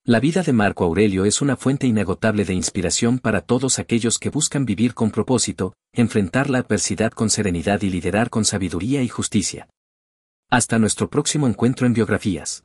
La 0.04 0.20
vida 0.20 0.42
de 0.42 0.52
Marco 0.52 0.84
Aurelio 0.84 1.26
es 1.26 1.44
una 1.44 1.56
fuente 1.56 1.86
inagotable 1.86 2.44
de 2.44 2.56
inspiración 2.56 3.20
para 3.20 3.42
todos 3.42 3.78
aquellos 3.78 4.18
que 4.18 4.32
buscan 4.32 4.66
vivir 4.66 4.96
con 4.96 5.12
propósito, 5.12 5.76
enfrentar 5.94 6.50
la 6.50 6.58
adversidad 6.58 7.12
con 7.12 7.30
serenidad 7.30 7.84
y 7.84 7.92
liderar 7.92 8.32
con 8.32 8.44
sabiduría 8.44 9.04
y 9.04 9.08
justicia. 9.10 9.70
Hasta 10.50 10.80
nuestro 10.80 11.08
próximo 11.08 11.48
encuentro 11.48 11.86
en 11.86 11.94
biografías. 11.94 12.64